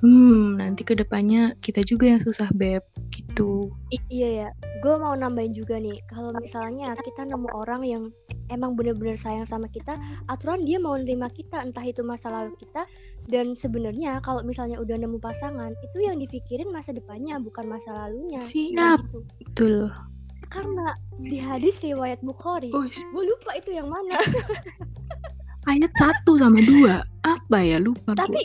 Hmm, 0.01 0.57
nanti 0.57 0.81
ke 0.81 0.97
depannya 0.97 1.53
kita 1.61 1.85
juga 1.85 2.09
yang 2.09 2.21
susah 2.25 2.49
beb, 2.57 2.81
gitu. 3.13 3.69
I- 3.93 4.03
iya 4.09 4.29
ya, 4.29 4.49
gue 4.81 4.95
mau 4.97 5.13
nambahin 5.13 5.53
juga 5.53 5.77
nih, 5.77 6.01
kalau 6.09 6.33
misalnya 6.41 6.97
kita 6.97 7.29
nemu 7.29 7.49
orang 7.53 7.81
yang 7.85 8.03
emang 8.49 8.73
bener-bener 8.73 9.15
sayang 9.15 9.45
sama 9.45 9.69
kita, 9.69 9.95
aturan 10.27 10.65
dia 10.65 10.81
mau 10.81 10.97
nerima 10.97 11.29
kita, 11.29 11.61
entah 11.61 11.85
itu 11.85 12.01
masa 12.01 12.33
lalu 12.33 12.57
kita, 12.57 12.89
dan 13.29 13.53
sebenarnya 13.55 14.19
kalau 14.25 14.41
misalnya 14.43 14.81
udah 14.81 14.97
nemu 14.97 15.21
pasangan, 15.21 15.71
itu 15.71 15.97
yang 16.01 16.17
dipikirin 16.17 16.73
masa 16.73 16.91
depannya, 16.91 17.37
bukan 17.39 17.69
masa 17.69 17.93
lalunya. 17.93 18.41
Siap. 18.41 18.97
Gitu. 19.07 19.19
Betul. 19.45 19.93
Karena 20.51 20.93
di 21.17 21.37
hadis 21.39 21.79
riwayat 21.81 22.19
Bukhari, 22.21 22.69
Oh, 22.75 22.83
gue 22.85 23.23
lupa 23.23 23.55
itu 23.55 23.71
yang 23.73 23.87
mana, 23.87 24.19
ayat 25.71 25.91
satu 25.95 26.35
sama 26.35 26.59
dua 26.59 27.07
apa 27.23 27.57
ya 27.63 27.79
lupa. 27.79 28.13
Bu. 28.19 28.35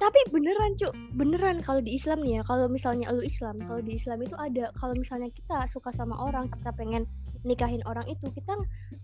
Tapi 0.00 0.18
beneran 0.32 0.72
cuk. 0.80 0.92
Beneran 1.14 1.60
kalau 1.60 1.84
di 1.84 1.94
Islam 1.94 2.24
nih 2.24 2.40
ya 2.40 2.42
kalau 2.48 2.66
misalnya 2.66 3.12
lu 3.12 3.20
Islam 3.20 3.60
kalau 3.68 3.84
di 3.84 4.00
Islam 4.00 4.18
itu 4.24 4.34
ada 4.40 4.72
kalau 4.80 4.96
misalnya 4.96 5.28
kita 5.30 5.68
suka 5.68 5.92
sama 5.92 6.16
orang 6.16 6.48
kita 6.48 6.72
pengen 6.72 7.04
nikahin 7.40 7.80
orang 7.88 8.04
itu 8.04 8.28
kita 8.36 8.52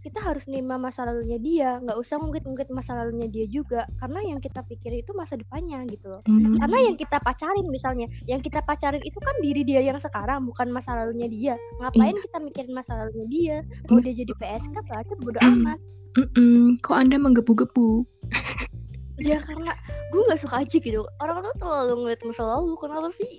kita 0.04 0.20
harus 0.20 0.44
nerima 0.48 0.76
masa 0.76 1.08
lalunya 1.08 1.40
dia. 1.40 1.80
Nggak 1.80 1.96
usah 2.00 2.20
ngungkit-ngungkit 2.20 2.68
masa 2.72 2.92
lalunya 2.96 3.28
dia 3.28 3.46
juga 3.48 3.88
karena 4.00 4.20
yang 4.24 4.38
kita 4.40 4.60
pikir 4.64 4.92
itu 5.04 5.12
masa 5.16 5.36
depannya 5.40 5.84
gitu 5.88 6.08
loh. 6.08 6.20
Hmm. 6.28 6.56
karena 6.60 6.78
yang 6.92 6.96
kita 6.96 7.16
pacarin 7.20 7.66
misalnya 7.68 8.06
yang 8.28 8.40
kita 8.40 8.60
pacarin 8.64 9.00
itu 9.04 9.16
kan 9.20 9.36
diri 9.40 9.62
dia 9.64 9.80
yang 9.84 9.96
sekarang 10.00 10.44
bukan 10.48 10.68
masa 10.72 10.96
lalunya 10.96 11.28
dia. 11.28 11.54
Ngapain 11.80 12.16
kita 12.16 12.38
mikirin 12.40 12.72
masa 12.76 12.92
lalunya 12.96 13.26
dia? 13.28 13.56
Mau 13.88 14.00
dia 14.00 14.14
jadi 14.16 14.32
PSK 14.36 14.74
berarti 14.84 15.12
bodo 15.20 15.40
Hmm. 15.40 15.60
amat. 15.64 15.78
Mm-mm, 16.16 16.80
kok 16.80 16.96
anda 16.96 17.20
menggebu-gebu? 17.20 18.08
ya 19.20 19.38
karena 19.40 19.72
gue 20.12 20.20
nggak 20.26 20.40
suka 20.40 20.64
aja 20.64 20.76
gitu. 20.76 21.02
Orang 21.20 21.44
tuh 21.44 21.54
terlalu 21.60 21.94
ngeliat 22.04 22.20
masa 22.24 22.42
lalu 22.44 22.76
kenapa 22.80 23.08
sih? 23.12 23.30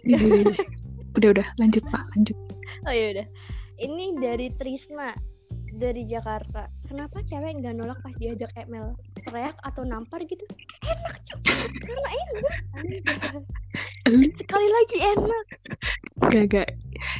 Udah 1.17 1.29
udah. 1.33 1.47
Lanjut 1.57 1.83
pak. 1.89 2.03
Lanjut. 2.17 2.37
oh 2.85 2.93
ya 2.93 3.05
udah. 3.17 3.27
Ini 3.77 4.05
dari 4.17 4.47
Trisna 4.57 5.13
dari 5.77 6.09
Jakarta 6.09 6.65
kenapa 6.88 7.19
cewek 7.28 7.60
nggak 7.60 7.76
nolak 7.76 8.00
pas 8.00 8.15
diajak 8.15 8.52
ML 8.56 8.95
teriak 9.28 9.56
atau 9.62 9.84
nampar 9.84 10.23
gitu? 10.23 10.43
Enak 10.88 11.15
cuy 11.43 11.62
karena 11.84 12.10
enak. 12.10 12.56
Sekali 14.39 14.67
lagi 14.71 14.97
enak. 15.04 15.45
Gak 16.28 16.45
gak. 16.50 16.69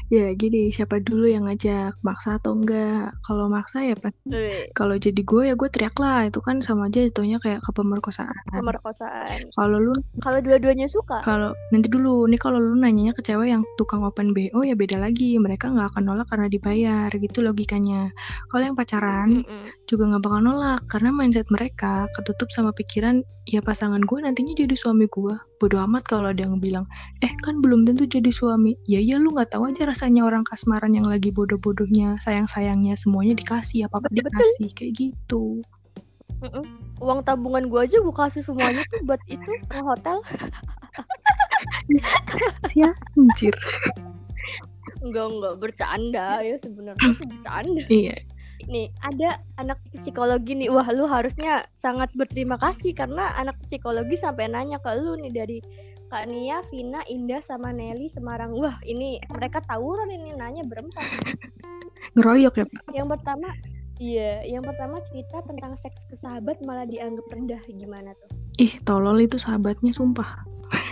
Ya 0.10 0.34
gini 0.34 0.74
siapa 0.74 0.98
dulu 1.04 1.30
yang 1.30 1.46
ngajak? 1.46 1.94
Maksa 2.02 2.42
atau 2.42 2.58
enggak? 2.58 3.14
Kalau 3.22 3.46
maksa 3.46 3.86
ya 3.86 3.94
pas 3.94 4.10
Wih, 4.26 4.74
kalau 4.74 4.98
jadi 4.98 5.22
gue 5.22 5.54
ya 5.54 5.54
gue 5.54 5.70
teriak 5.70 5.94
lah. 6.02 6.26
Itu 6.26 6.42
kan 6.42 6.64
sama 6.66 6.90
aja 6.90 7.06
jatuhnya 7.06 7.38
kayak 7.38 7.62
ke 7.62 7.72
pemerkosaan. 7.76 8.34
pemerkosaan. 8.50 9.54
Kalau 9.54 9.78
lu 9.78 9.94
kalau 10.24 10.40
dua-duanya 10.42 10.90
suka? 10.90 11.22
Kalau 11.22 11.54
nanti 11.70 11.92
dulu. 11.92 12.26
Nih 12.26 12.42
kalau 12.42 12.58
lu 12.58 12.74
nanyanya 12.80 13.14
ke 13.14 13.22
cewek 13.22 13.54
yang 13.54 13.62
tukang 13.78 14.02
open 14.02 14.34
BO 14.34 14.66
ya 14.66 14.74
beda 14.74 14.98
lagi. 14.98 15.38
Mereka 15.38 15.70
nggak 15.70 15.94
akan 15.94 16.04
nolak 16.08 16.28
karena 16.32 16.48
dibayar. 16.50 17.10
Gitu 17.14 17.46
logikanya. 17.46 18.10
Kalau 18.50 18.64
yang 18.64 18.76
pacaran 18.80 19.46
Juga 19.88 20.04
nggak 20.12 20.24
bakal 20.24 20.42
nolak 20.44 20.82
karena 20.92 21.10
mindset 21.16 21.48
mereka 21.48 22.12
ketutup 22.16 22.52
sama 22.52 22.76
pikiran 22.76 23.24
ya 23.48 23.64
pasangan 23.64 24.04
gue 24.04 24.20
nantinya 24.20 24.52
jadi 24.52 24.76
suami 24.76 25.08
gue 25.08 25.32
bodoh 25.64 25.80
amat 25.88 26.04
kalau 26.04 26.36
ada 26.36 26.44
yang 26.44 26.60
bilang 26.60 26.84
eh 27.24 27.32
kan 27.42 27.64
belum 27.64 27.88
tentu 27.88 28.04
jadi 28.04 28.28
suami. 28.30 28.76
Ya 28.84 29.00
ya 29.00 29.16
lu 29.16 29.32
nggak 29.32 29.56
tahu 29.56 29.72
aja 29.72 29.88
rasanya 29.88 30.28
orang 30.28 30.44
kasmaran 30.44 30.92
yang 30.92 31.08
lagi 31.08 31.32
bodoh-bodohnya 31.32 32.20
sayang-sayangnya 32.20 33.00
semuanya 33.00 33.40
dikasih 33.40 33.88
apa 33.88 34.04
apa 34.04 34.08
Betul. 34.12 34.28
dikasih 34.28 34.68
kayak 34.76 34.94
gitu. 35.00 35.44
Mm-mm. 36.38 36.66
uang 37.02 37.26
tabungan 37.26 37.66
gue 37.66 37.82
aja 37.82 37.98
gue 37.98 38.14
kasih 38.14 38.46
semuanya 38.46 38.86
tuh 38.94 39.02
buat 39.08 39.22
itu 39.26 39.52
ke 39.70 39.80
hotel. 39.82 40.22
Sia 42.70 42.92
anjir. 43.18 43.56
Enggak 45.02 45.26
enggak 45.30 45.56
bercanda 45.62 46.42
ya 46.42 46.56
sebenarnya 46.62 47.12
bercanda. 47.16 47.86
Iya 47.90 48.18
nih 48.66 48.90
ada 49.06 49.38
anak 49.62 49.78
psikologi 49.94 50.58
nih. 50.58 50.74
Wah 50.74 50.90
lu 50.90 51.06
harusnya 51.06 51.70
sangat 51.78 52.10
berterima 52.18 52.58
kasih 52.58 52.98
karena 52.98 53.38
anak 53.38 53.62
psikologi 53.62 54.18
sampai 54.18 54.50
nanya 54.50 54.82
ke 54.82 54.90
lu 54.98 55.14
nih 55.22 55.34
dari 55.34 55.58
Kak 56.08 56.26
Nia, 56.32 56.64
Vina, 56.72 57.04
Indah 57.06 57.44
sama 57.46 57.70
Nelly 57.70 58.10
Semarang. 58.10 58.56
Wah 58.56 58.80
ini 58.88 59.20
mereka 59.30 59.62
tawuran 59.68 60.10
ini 60.10 60.34
nanya 60.34 60.64
berempat. 60.66 61.04
Ngeroyok 62.16 62.54
ya 62.58 62.66
pak? 62.66 62.82
Yang 62.96 63.08
pertama 63.20 63.50
Iya, 63.98 64.46
yang 64.46 64.62
pertama 64.62 65.02
cerita 65.10 65.42
tentang 65.42 65.74
seks 65.82 65.98
ke 66.06 66.16
sahabat 66.22 66.62
malah 66.62 66.86
dianggap 66.86 67.26
rendah. 67.34 67.58
Gimana 67.66 68.14
tuh? 68.14 68.30
Ih, 68.62 68.78
tolol 68.86 69.26
itu 69.26 69.42
sahabatnya 69.42 69.90
sumpah. 69.90 70.46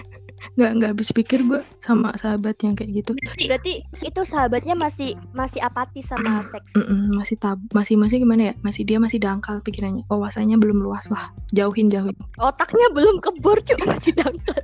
nggak 0.56 0.71
nggak 0.78 0.89
habis 0.95 1.10
pikir 1.12 1.39
gue 1.43 1.62
sama 1.82 2.13
sahabat 2.15 2.56
yang 2.62 2.78
kayak 2.78 3.04
gitu. 3.04 3.12
Berarti 3.48 3.82
itu 3.84 4.21
sahabatnya 4.24 4.76
masih 4.78 5.17
masih 5.34 5.60
apatis 5.63 6.06
sama 6.08 6.45
seks. 6.45 6.71
Mm-mm, 6.78 7.17
masih 7.17 7.36
tab 7.39 7.60
masih 7.74 7.95
masih 8.00 8.21
gimana 8.21 8.52
ya? 8.52 8.54
Masih 8.62 8.84
dia 8.88 8.98
masih 9.02 9.17
dangkal 9.19 9.60
pikirannya. 9.65 10.06
Wawasannya 10.08 10.58
belum 10.62 10.86
luas 10.86 11.10
lah. 11.12 11.34
Jauhin 11.52 11.89
jauhin. 11.89 12.15
Otaknya 12.39 12.88
belum 12.93 13.19
kebor 13.19 13.60
cuy 13.65 13.80
masih 13.84 14.13
dangkal. 14.15 14.63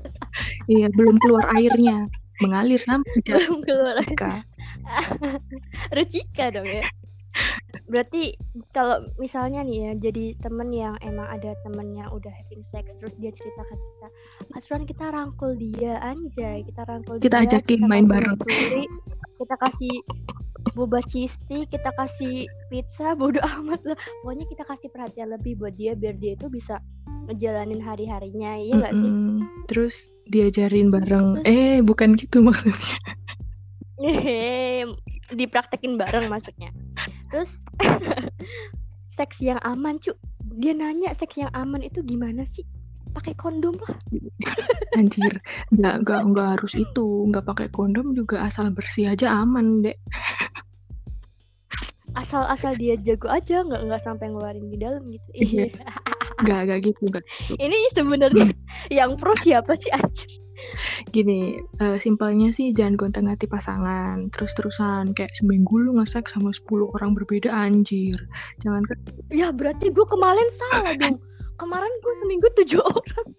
Iya, 0.72 0.88
belum 0.96 1.20
keluar 1.20 1.46
airnya. 1.56 2.08
Mengalir 2.42 2.82
sampai 2.82 3.22
belum 3.26 3.62
keluar. 3.62 3.96
Jaka. 4.02 4.42
Rucika 5.96 6.50
dong 6.50 6.66
ya. 6.70 6.86
Berarti 7.86 8.36
kalau 8.72 9.08
misalnya 9.16 9.62
nih 9.62 9.78
ya 9.82 9.92
jadi 10.02 10.36
temen 10.38 10.70
yang 10.70 10.96
emang 11.02 11.28
ada 11.28 11.52
temen 11.62 11.92
yang 11.92 12.08
udah 12.10 12.32
having 12.32 12.64
sex 12.64 12.92
terus 12.98 13.12
dia 13.18 13.32
cerita 13.32 13.62
ke 13.62 13.76
kita, 13.76 14.08
asuran 14.54 14.84
kita 14.84 15.06
rangkul 15.08 15.52
dia 15.56 16.00
anjay, 16.02 16.64
kita 16.64 16.84
rangkul 16.84 17.20
Kita 17.20 17.40
dia, 17.40 17.48
ajakin 17.50 17.80
kita 17.80 17.88
main 17.88 18.06
bareng. 18.06 18.36
nuturi, 18.36 18.88
kita 19.38 19.56
kasih 19.58 19.96
boba 20.72 21.00
cheese 21.04 21.36
stick, 21.38 21.68
kita 21.68 21.92
kasih 21.92 22.48
pizza, 22.68 23.12
bodo 23.20 23.40
amat 23.42 23.82
lah. 23.84 23.98
Pokoknya 24.24 24.46
kita 24.48 24.64
kasih 24.64 24.88
perhatian 24.88 25.28
lebih 25.30 25.58
buat 25.58 25.76
dia 25.76 25.92
biar 25.92 26.16
dia 26.16 26.36
itu 26.36 26.48
bisa 26.48 26.80
ngejalanin 27.28 27.80
hari-harinya, 27.80 28.56
iya 28.56 28.74
nggak 28.78 28.94
sih? 28.94 29.08
Mm-mm. 29.10 29.40
Terus 29.68 29.96
diajarin 30.26 30.90
bareng. 30.90 31.44
Terus- 31.44 31.48
Eh, 31.48 31.80
bukan 31.82 32.16
gitu 32.16 32.40
maksudnya. 32.42 32.98
Dipraktekin 35.32 35.96
bareng 35.96 36.28
maksudnya. 36.28 36.72
Terus 37.32 37.64
seks 39.18 39.40
yang 39.40 39.58
aman, 39.64 39.98
cu. 39.98 40.12
Dia 40.60 40.76
nanya 40.76 41.16
seks 41.16 41.40
yang 41.40 41.52
aman 41.56 41.80
itu 41.80 42.04
gimana 42.04 42.44
sih? 42.44 42.68
Pakai 43.12 43.36
kondom 43.40 43.76
lah. 43.80 43.96
Anjir, 45.00 45.40
nggak 45.72 45.96
nggak 46.04 46.22
nggak 46.32 46.48
harus 46.60 46.76
itu, 46.76 47.08
nggak 47.32 47.48
pakai 47.48 47.68
kondom 47.72 48.12
juga 48.12 48.44
asal 48.44 48.72
bersih 48.76 49.12
aja 49.16 49.32
aman 49.32 49.84
deh. 49.84 49.96
Asal-asal 52.12 52.76
dia 52.76 53.00
jago 53.00 53.32
aja, 53.32 53.64
nggak 53.64 53.88
nggak 53.88 54.04
sampai 54.04 54.28
ngeluarin 54.28 54.68
di 54.68 54.76
dalam 54.76 55.08
gitu. 55.08 55.28
Iya. 55.32 55.72
Nggak 56.44 56.60
nggak 56.68 56.80
gitu 56.92 57.02
nggak. 57.08 57.24
Ini 57.56 57.76
sebenarnya 57.96 58.52
yang 58.92 59.16
pro 59.16 59.32
siapa 59.40 59.80
sih 59.80 59.88
anjir? 59.96 60.28
Gini, 61.12 61.60
eh, 61.80 61.98
simpelnya 62.00 62.52
sih 62.56 62.72
jangan 62.72 62.96
gonta-ganti 62.96 63.46
pasangan, 63.48 64.32
terus-terusan 64.32 65.12
kayak 65.16 65.32
seminggu 65.36 65.80
lu 65.80 65.98
ngesek 66.00 66.28
sama 66.32 66.52
10 66.56 66.88
orang 66.96 67.12
berbeda 67.16 67.52
anjir. 67.52 68.18
Jangan 68.64 68.84
kan 68.88 68.98
Ya 69.32 69.52
berarti 69.52 69.92
gue 69.92 70.06
kemarin 70.08 70.48
salah 70.52 70.94
dong. 70.96 71.18
Kemarin 71.60 71.94
gue 72.02 72.14
seminggu 72.26 72.48
tujuh 72.58 72.82
orang. 72.92 73.30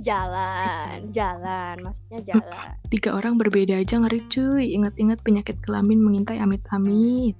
jalan, 0.00 1.12
jalan, 1.12 1.76
maksudnya 1.84 2.20
jalan. 2.24 2.72
tiga 2.88 3.12
orang 3.12 3.36
berbeda 3.36 3.76
aja 3.76 4.00
ngeri 4.00 4.24
cuy. 4.32 4.72
Ingat-ingat 4.72 5.20
penyakit 5.20 5.60
kelamin 5.60 6.00
mengintai 6.00 6.40
amit-amit. 6.40 7.36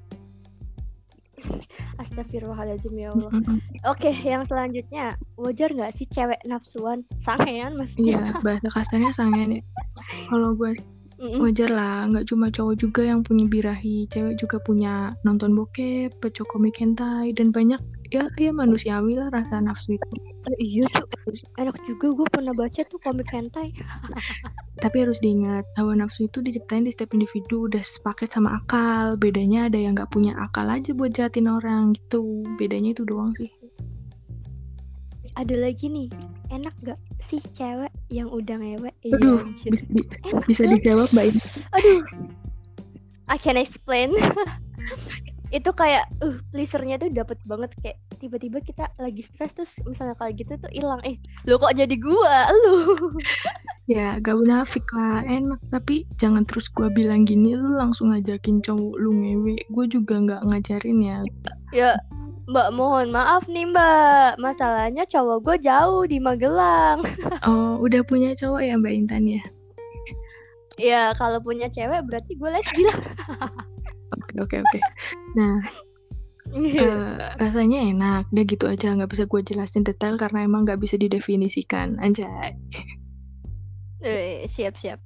Astagfirullahaladzim 2.01 2.95
ya 2.97 3.13
Allah. 3.13 3.31
Oke, 3.89 4.11
yang 4.23 4.43
selanjutnya 4.47 5.17
wajar 5.37 5.71
nggak 5.73 5.93
sih 5.97 6.07
cewek 6.09 6.41
nafsuan 6.47 7.07
sangean 7.23 7.77
maksudnya? 7.77 8.19
Iya, 8.19 8.23
bahasa 8.41 8.69
kasarnya 8.71 9.11
sangen 9.15 9.61
ya. 9.61 9.63
Kalau 10.31 10.55
gue 10.57 10.75
wajar 11.39 11.71
lah, 11.71 12.11
nggak 12.11 12.27
cuma 12.27 12.51
cowok 12.51 12.75
juga 12.83 13.03
yang 13.07 13.23
punya 13.23 13.47
birahi, 13.47 14.11
cewek 14.11 14.43
juga 14.43 14.59
punya 14.59 15.15
nonton 15.23 15.55
bokep, 15.55 16.19
baca 16.19 16.43
komik 16.51 16.83
hentai, 16.83 17.31
dan 17.31 17.55
banyak 17.55 17.79
ya 18.13 18.29
ya 18.37 18.53
manusiawi 18.53 19.17
lah 19.17 19.33
rasa 19.33 19.59
nafsu 19.65 19.97
itu. 19.97 20.05
Eh, 20.53 20.59
iya 20.61 20.85
tuh 20.93 21.07
enak 21.57 21.77
juga 21.89 22.13
gue 22.13 22.27
pernah 22.29 22.53
baca 22.53 22.83
tuh 22.85 22.99
komik 23.01 23.33
hentai. 23.33 23.73
Tapi 24.83 24.97
harus 25.07 25.23
diingat, 25.23 25.65
hawa 25.79 25.95
nafsu 25.95 26.27
itu 26.27 26.43
diciptain 26.43 26.83
di 26.85 26.91
setiap 26.91 27.15
individu 27.15 27.71
udah 27.71 27.81
sepaket 27.81 28.35
sama 28.35 28.59
akal. 28.59 29.17
Bedanya 29.17 29.71
ada 29.71 29.79
yang 29.79 29.95
nggak 29.97 30.11
punya 30.11 30.35
akal 30.37 30.67
aja 30.69 30.91
buat 30.93 31.15
jahatin 31.15 31.49
orang 31.49 31.95
gitu. 31.97 32.43
Bedanya 32.59 32.93
itu 32.93 33.07
doang 33.07 33.33
sih. 33.39 33.49
Ada 35.33 35.57
lagi 35.57 35.89
nih, 35.89 36.13
enak 36.53 36.77
gak 36.85 37.01
sih 37.25 37.41
cewek 37.57 37.89
yang 38.13 38.29
udah 38.29 38.61
ngewek? 38.61 38.93
Iya, 39.01 39.17
Aduh, 39.17 39.41
anjir. 39.41 39.73
bi- 39.73 40.05
bi- 40.05 40.09
Enak 40.29 40.45
bisa 40.45 40.69
kan? 40.69 40.77
dijawab 40.77 41.09
mbak 41.17 41.25
ini. 41.33 41.41
Aduh. 41.73 42.03
I 43.33 43.37
can 43.41 43.57
explain. 43.57 44.13
itu 45.53 45.71
kayak 45.77 46.09
uh 46.25 46.41
pleasernya 46.49 46.97
tuh 46.97 47.13
dapet 47.13 47.37
banget 47.45 47.71
kayak 47.85 48.01
tiba-tiba 48.17 48.65
kita 48.65 48.89
lagi 48.97 49.21
stres 49.21 49.53
terus 49.53 49.73
misalnya 49.85 50.17
kayak 50.17 50.41
gitu 50.41 50.53
tuh 50.57 50.73
hilang 50.73 51.05
eh 51.05 51.21
lo 51.45 51.61
kok 51.61 51.77
jadi 51.77 51.93
gua 52.01 52.49
lu 52.65 52.77
Ya, 53.91 54.15
gak 54.23 54.39
munafik 54.39 54.87
lah, 54.95 55.27
enak. 55.27 55.59
Tapi 55.75 56.07
jangan 56.15 56.47
terus 56.47 56.71
gua 56.71 56.87
bilang 56.87 57.27
gini, 57.27 57.59
lu 57.59 57.75
langsung 57.75 58.15
ngajakin 58.15 58.63
cowok 58.63 58.95
lu 58.95 59.11
ngewe. 59.11 59.59
Gue 59.75 59.85
juga 59.91 60.23
nggak 60.23 60.47
ngajarin 60.49 60.99
ya. 61.03 61.19
ya 61.75 61.91
mbak 62.43 62.75
mohon 62.75 63.15
maaf 63.15 63.47
nih 63.47 63.71
mbak 63.71 64.35
masalahnya 64.43 65.07
cowok 65.07 65.39
gue 65.47 65.57
jauh 65.71 66.03
di 66.03 66.19
Magelang 66.19 67.07
Oh, 67.47 67.79
udah 67.79 68.03
punya 68.03 68.35
cowok 68.35 68.67
ya 68.67 68.75
Mbak 68.75 68.95
Intan 68.99 69.25
ya? 69.31 69.43
ya 70.81 71.03
kalau 71.15 71.39
punya 71.39 71.71
cewek 71.71 72.03
berarti 72.03 72.35
gue 72.35 72.49
lesbi 72.51 72.83
lah 72.89 72.99
Oke, 74.41 74.61
oke. 74.61 74.79
Nah, 75.37 75.61
eh, 76.53 77.17
rasanya 77.37 77.83
enak. 77.85 78.29
Udah 78.33 78.45
gitu 78.49 78.65
aja, 78.69 78.93
nggak 78.97 79.11
bisa 79.13 79.25
gue 79.29 79.41
jelasin 79.45 79.85
detail 79.85 80.17
karena 80.17 80.45
emang 80.45 80.65
nggak 80.65 80.81
bisa 80.81 80.97
didefinisikan. 80.97 82.01
Anjay. 82.01 82.57
Eh, 84.03 84.45
siap 84.51 84.75
siap 84.81 84.99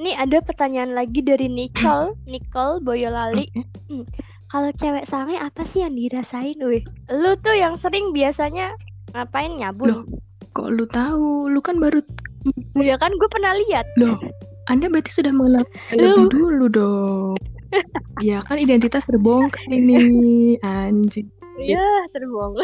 nih 0.00 0.16
ada 0.16 0.40
pertanyaan 0.40 0.96
lagi 0.96 1.20
dari 1.20 1.52
Nicole 1.52 2.16
Nicole 2.32 2.80
Boyolali 2.80 3.44
Oke. 3.52 3.62
kalau 4.52 4.70
cewek 4.76 5.04
sange 5.08 5.36
apa 5.36 5.64
sih 5.68 5.84
yang 5.84 5.96
dirasain 5.96 6.56
weh 6.60 6.84
lu 7.12 7.32
tuh 7.40 7.56
yang 7.56 7.76
sering 7.76 8.12
biasanya 8.12 8.72
ngapain 9.12 9.52
nyabun 9.56 10.08
Kok 10.52 10.68
lu 10.68 10.84
tahu? 10.84 11.48
Lu 11.48 11.64
kan 11.64 11.80
baru 11.80 12.04
ya 12.76 13.00
kan 13.00 13.08
gue 13.16 13.28
pernah 13.32 13.56
lihat 13.64 13.88
loh. 13.96 14.20
Anda 14.68 14.92
berarti 14.92 15.08
sudah 15.08 15.32
mengenal 15.32 15.64
lebih 15.96 16.28
dulu 16.28 16.68
dong. 16.68 17.40
Ya 18.20 18.38
kan 18.44 18.60
identitas 18.60 19.08
terbongkar 19.08 19.66
ini, 19.72 20.56
anjing. 20.62 21.26
Iya 21.58 22.08
terbong 22.12 22.56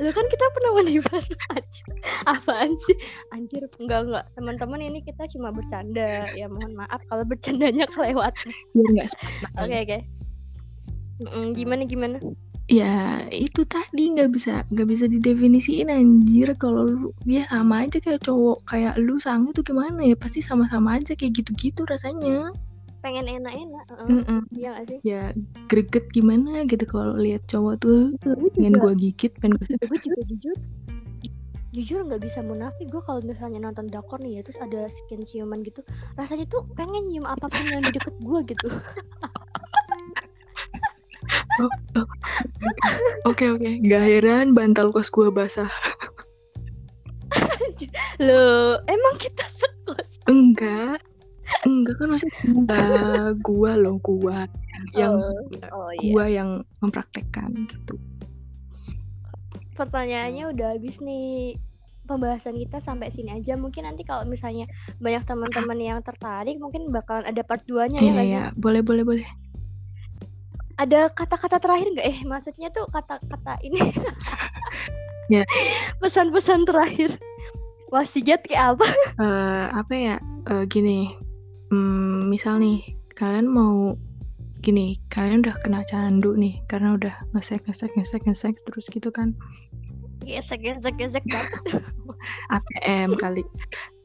lu 0.00 0.10
kan 0.16 0.26
kita 0.28 0.46
pernah 0.52 0.70
bareng 0.76 1.40
aja. 1.52 1.84
Apaan 2.28 2.72
sih? 2.76 2.96
Anjir 3.32 3.66
enggak 3.80 4.08
enggak. 4.08 4.24
Teman-teman 4.36 4.80
ini 4.80 4.98
kita 5.04 5.28
cuma 5.36 5.52
bercanda. 5.52 6.32
Ya 6.32 6.48
mohon 6.48 6.76
maaf 6.76 7.00
kalau 7.08 7.24
bercandanya 7.28 7.84
kelewatan 7.90 8.48
Biar 8.72 8.88
nggak 8.96 9.08
salah. 9.12 9.32
oke 9.62 9.76
oke. 9.84 9.98
Mm-mm, 11.22 11.44
gimana 11.54 11.82
gimana? 11.86 12.16
Ya 12.70 13.26
itu 13.28 13.68
tadi 13.68 14.16
nggak 14.16 14.30
bisa 14.32 14.64
nggak 14.72 14.88
bisa 14.88 15.04
didefinisiin 15.06 15.92
anjir. 15.92 16.56
Kalau 16.56 16.88
lu 16.88 17.08
ya 17.28 17.44
sama 17.46 17.84
aja 17.84 18.00
kayak 18.00 18.24
cowok. 18.24 18.64
Kayak 18.64 18.96
lu 18.96 19.20
sange 19.20 19.52
tuh 19.52 19.64
gimana 19.66 20.02
ya? 20.02 20.16
Pasti 20.16 20.40
sama-sama 20.40 20.98
aja 20.98 21.12
kayak 21.12 21.42
gitu-gitu 21.42 21.84
rasanya. 21.84 22.48
Pengen 23.02 23.26
enak-enak 23.26 23.84
heeh. 23.90 24.08
Mm-mm. 24.08 24.40
iya 24.54 24.68
gak 24.78 24.86
sih? 24.86 24.98
Ya 25.02 25.22
greget 25.66 26.06
gimana 26.14 26.62
gitu 26.70 26.86
kalau 26.86 27.18
lihat 27.18 27.42
cowok 27.50 27.74
tuh. 27.82 28.14
Pengen 28.54 28.78
gua 28.78 28.94
gigit 28.94 29.34
pengen 29.42 29.58
gua 29.58 29.66
gue 29.66 29.98
juga 30.00 30.20
jujur 30.30 30.56
jujur 31.72 32.00
nggak 32.04 32.22
bisa 32.22 32.40
munafik. 32.44 32.86
Gue 32.88 33.02
kalau 33.02 33.20
misalnya 33.26 33.58
nonton 33.68 33.90
drakor 33.90 34.22
nih 34.22 34.38
ya 34.38 34.40
terus 34.46 34.60
ada 34.62 34.80
skin 34.92 35.26
ciuman 35.26 35.64
gitu 35.66 35.82
rasanya 36.14 36.46
tuh 36.46 36.62
pengen 36.78 37.10
nyium 37.10 37.26
apa 37.26 37.48
pun 37.50 37.64
yang 37.66 37.82
di 37.82 37.90
deket 37.90 38.14
gue 38.22 38.40
gitu. 38.54 38.68
Oke 43.26 43.44
oke. 43.50 43.70
Nggak 43.82 44.04
heran 44.06 44.46
bantal 44.54 44.94
kos 44.94 45.10
gua 45.10 45.32
basah. 45.32 45.68
Loh, 48.20 48.78
emang 48.86 49.16
kita 49.18 49.42
sekos 49.48 50.20
Enggak 50.28 51.00
enggak 51.62 51.94
kan 51.96 52.06
maksudnya 52.08 52.40
eh, 52.68 53.28
gua 53.38 53.72
loh 53.76 53.96
gua 53.98 54.46
yang 54.92 55.14
oh 55.70 55.90
gua 56.10 56.24
yang 56.26 56.48
mempraktekkan 56.80 57.52
gitu. 57.68 57.94
pertanyaannya 59.72 60.52
udah 60.52 60.68
habis 60.76 61.00
nih 61.00 61.56
pembahasan 62.02 62.58
kita 62.58 62.76
sampai 62.76 63.08
sini 63.08 63.32
aja 63.32 63.54
mungkin 63.54 63.86
nanti 63.86 64.02
kalau 64.02 64.26
misalnya 64.26 64.66
banyak 64.98 65.22
teman-teman 65.22 65.78
yang 65.78 65.98
tertarik 66.02 66.58
mungkin 66.58 66.90
bakalan 66.90 67.24
ada 67.24 67.40
part 67.40 67.62
2 67.64 67.88
nya 67.88 67.98
ya 67.98 68.10
Iya 68.10 68.22
ya 68.22 68.42
sih? 68.50 68.58
boleh 68.58 68.82
boleh 68.82 69.04
boleh. 69.06 69.28
ada 70.74 71.06
kata-kata 71.08 71.56
terakhir 71.56 71.88
nggak 71.90 72.06
eh 72.06 72.18
maksudnya 72.26 72.68
tuh 72.68 72.88
kata-kata 72.88 73.60
ini 73.62 73.78
Ya. 75.30 75.46
pesan-pesan 75.96 76.66
terakhir 76.66 77.16
wasiat 77.88 78.44
kayak 78.44 78.76
apa 78.76 78.86
eh 79.16 79.66
apa 79.70 79.92
ya 79.94 80.16
eh, 80.44 80.64
gini 80.66 81.14
hmm, 81.72 82.28
misal 82.28 82.60
nih 82.60 82.84
kalian 83.16 83.48
mau 83.48 83.96
gini 84.60 85.00
kalian 85.08 85.42
udah 85.42 85.56
kena 85.64 85.82
candu 85.88 86.36
nih 86.36 86.60
karena 86.68 86.94
udah 86.94 87.14
ngesek 87.32 87.64
ngesek 87.66 87.96
ngesek 87.96 88.22
ngesek 88.28 88.54
terus 88.68 88.86
gitu 88.92 89.08
kan? 89.08 89.32
Gesek 90.22 90.60
gesek 90.60 90.94
gesek 91.00 91.24
banget 91.26 91.82
ATM 92.54 93.16
kali. 93.16 93.42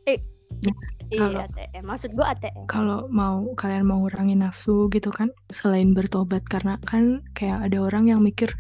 Eh, 0.10 0.18
Nah, 0.66 0.74
iya 1.14 1.48
ATM 1.48 1.84
maksud 1.86 2.12
gua 2.18 2.36
ATM 2.36 2.68
kalau 2.68 3.08
mau 3.14 3.48
kalian 3.56 3.88
mau 3.88 4.04
ngurangin 4.04 4.44
nafsu 4.44 4.90
gitu 4.92 5.14
kan 5.14 5.32
selain 5.54 5.96
bertobat 5.96 6.44
karena 6.50 6.82
kan 6.84 7.24
kayak 7.38 7.70
ada 7.70 7.78
orang 7.80 8.10
yang 8.12 8.20
mikir 8.20 8.52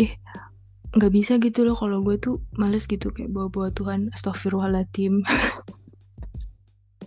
ih 0.00 0.12
nggak 0.92 1.12
bisa 1.12 1.40
gitu 1.40 1.64
loh 1.64 1.76
kalau 1.76 2.04
gue 2.04 2.20
tuh 2.20 2.36
males 2.56 2.84
gitu 2.84 3.08
kayak 3.08 3.32
bawa-bawa 3.32 3.72
Tuhan 3.72 4.12
astagfirullahaladzim 4.12 5.24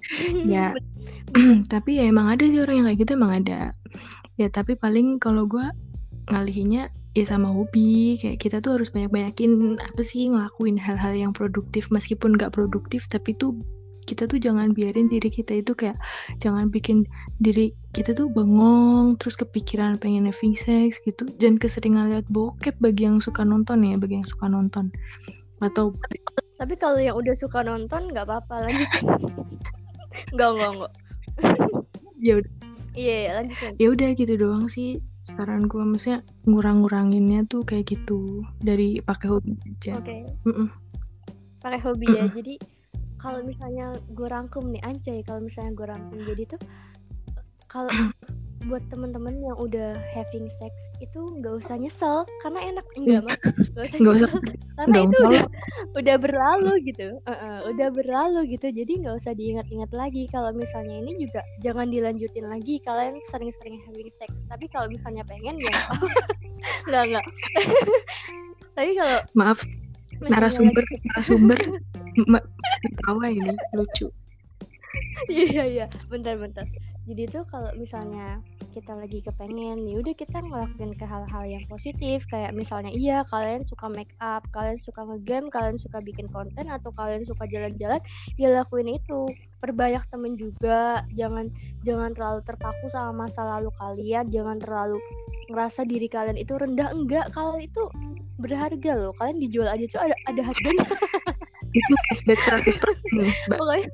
Ya. 0.55 0.75
tapi 1.73 1.99
ya 1.99 2.07
emang 2.07 2.31
ada 2.31 2.45
sih 2.45 2.61
orang 2.61 2.83
yang 2.83 2.87
kayak 2.91 2.99
gitu 3.01 3.11
emang 3.17 3.33
ada. 3.43 3.73
Ya 4.39 4.47
tapi 4.51 4.77
paling 4.77 5.17
kalau 5.19 5.49
gue 5.49 5.65
ngalihinnya 6.29 6.91
ya 7.15 7.25
sama 7.25 7.49
hobi. 7.51 8.19
Kayak 8.19 8.37
kita 8.39 8.57
tuh 8.61 8.79
harus 8.79 8.91
banyak-banyakin 8.91 9.81
apa 9.81 10.01
sih 10.05 10.29
ngelakuin 10.29 10.77
hal-hal 10.77 11.13
yang 11.15 11.31
produktif. 11.33 11.89
Meskipun 11.89 12.37
nggak 12.37 12.53
produktif 12.53 13.07
tapi 13.09 13.33
tuh 13.35 13.57
kita 14.05 14.29
tuh 14.29 14.37
jangan 14.37 14.69
biarin 14.69 15.09
diri 15.09 15.33
kita 15.33 15.65
itu 15.65 15.73
kayak 15.73 15.97
jangan 16.37 16.69
bikin 16.69 17.09
diri 17.41 17.73
kita 17.97 18.13
tuh 18.13 18.29
bengong 18.29 19.17
terus 19.17 19.33
kepikiran 19.33 19.97
pengen 19.97 20.29
having 20.29 20.53
sex 20.53 21.01
gitu. 21.03 21.25
Jangan 21.41 21.57
keseringan 21.57 22.05
lihat 22.13 22.27
bokep 22.29 22.77
bagi 22.77 23.09
yang 23.09 23.17
suka 23.17 23.41
nonton 23.41 23.81
ya 23.81 23.97
bagi 23.97 24.21
yang 24.21 24.27
suka 24.27 24.45
nonton. 24.45 24.93
Atau 25.59 25.97
tapi 26.55 26.79
kalau 26.79 27.01
yang 27.01 27.19
udah 27.19 27.35
suka 27.35 27.67
nonton 27.67 28.15
nggak 28.15 28.29
apa-apa 28.31 28.69
lanjutin 28.69 29.03
nggak 30.34 30.49
nggak 30.56 30.71
nggak. 30.80 30.93
Ya 32.25 32.39
udah. 32.41 32.51
Iya 32.95 33.15
iya, 33.21 33.32
lanjutin. 33.38 33.73
Ya 33.75 33.88
udah 33.91 34.10
gitu 34.15 34.34
doang 34.39 34.65
sih 34.71 35.04
saran 35.19 35.67
gue 35.67 35.84
maksudnya 35.84 36.23
ngurang-nguranginnya 36.47 37.43
tuh 37.51 37.67
kayak 37.67 37.91
gitu 37.91 38.41
dari 38.63 39.04
pakai 39.04 39.28
hobi 39.36 39.51
aja. 39.62 39.99
Oke. 39.99 40.23
Mm-mm. 40.47 40.71
pakai 41.60 41.82
hobi 41.84 42.08
ya. 42.08 42.25
Jadi 42.32 42.56
kalau 43.19 43.41
misalnya 43.41 43.89
gue 44.13 44.28
rangkum 44.30 44.69
nih 44.69 44.82
anjay 44.86 45.19
kalau 45.25 45.41
misalnya 45.41 45.73
gue 45.73 45.88
rangkum 45.89 46.17
jadi 46.23 46.43
tuh 46.56 46.62
kalau 47.65 47.89
buat 48.65 48.82
temen-temen 48.89 49.45
yang 49.45 49.58
udah 49.62 49.93
having 50.13 50.49
sex 50.58 50.73
itu 50.97 51.19
nggak 51.39 51.62
usah 51.62 51.78
nyesel 51.78 52.25
karena 52.41 52.73
enak. 52.73 52.86
Enggak 52.97 53.21
mas 53.25 53.39
nggak 53.39 53.86
usah 53.86 53.97
nggak 54.01 54.15
usah. 54.17 54.30
karena 54.78 54.97
itu 55.06 55.17
udah, 55.21 55.45
udah 55.95 56.15
berlalu 56.17 56.73
gitu. 56.89 57.08
Heeh, 57.30 57.58
udah 57.69 57.88
berlalu 57.93 58.41
gitu. 58.58 58.67
Jadi 58.73 58.93
nggak 59.06 59.15
usah 59.21 59.34
diingat-ingat 59.38 59.91
lagi. 59.93 60.25
Kalau 60.34 60.49
misalnya 60.51 60.97
ini 60.97 61.13
juga 61.21 61.41
jangan 61.62 61.88
dilanjutin 61.93 62.45
lagi 62.49 62.82
kalian 62.82 63.21
sering-sering 63.30 63.80
having 63.86 64.12
sex. 64.17 64.32
Tapi 64.49 64.65
kalau 64.73 64.89
misalnya 64.89 65.21
pengen 65.30 65.62
ya. 65.62 65.73
Nggak 66.89 67.04
nggak. 67.13 67.25
Tapi 68.78 68.91
kalau 68.97 69.17
maaf 69.38 69.60
narasumber 70.25 70.84
lagi- 70.84 71.01
narasumber. 71.13 71.60
Ketawa 72.82 73.25
ini 73.30 73.54
lucu. 73.75 74.08
Iya 75.28 75.63
iya, 75.67 75.86
bentar-bentar. 76.08 76.63
Jadi 77.06 77.23
tuh 77.30 77.43
kalau 77.51 77.69
misalnya 77.78 78.41
kita 78.75 78.91
lagi 78.91 79.23
kepengen, 79.23 79.88
ya 79.88 79.95
udah 80.03 80.11
kita 80.11 80.43
ngelakuin 80.43 80.91
ke 80.99 81.07
hal-hal 81.07 81.43
yang 81.47 81.63
positif 81.71 82.27
kayak 82.27 82.51
misalnya 82.51 82.91
iya 82.91 83.23
kalian 83.31 83.63
suka 83.63 83.88
make 83.88 84.11
up, 84.19 84.43
kalian 84.51 84.75
suka 84.83 85.07
ngegame, 85.07 85.47
kalian 85.47 85.79
suka 85.79 86.03
bikin 86.03 86.27
konten 86.35 86.67
atau 86.67 86.91
kalian 86.91 87.23
suka 87.23 87.47
jalan-jalan, 87.47 88.03
ya 88.35 88.51
lakuin 88.51 88.99
itu. 88.99 89.23
Perbanyak 89.63 90.03
temen 90.11 90.35
juga, 90.35 91.07
jangan 91.15 91.47
jangan 91.88 92.11
terlalu 92.11 92.43
terpaku 92.43 92.85
sama 92.91 93.25
masa 93.25 93.47
lalu 93.47 93.71
kalian, 93.79 94.27
jangan 94.29 94.59
terlalu 94.59 94.99
ngerasa 95.49 95.88
diri 95.88 96.11
kalian 96.11 96.35
itu 96.35 96.53
rendah 96.59 96.91
enggak, 96.91 97.31
kalian 97.31 97.63
itu 97.63 97.88
berharga 98.43 98.91
loh. 98.99 99.15
Kalian 99.15 99.39
dijual 99.39 99.71
aja 99.71 99.88
tuh 99.88 100.01
ada 100.03 100.15
ada 100.27 100.41
harganya. 100.43 100.85
itu 101.75 101.93
cashback 102.09 102.39
100% 102.39 103.19
nih 103.19 103.35
mbak 103.51 103.59
pokoknya 103.59 103.89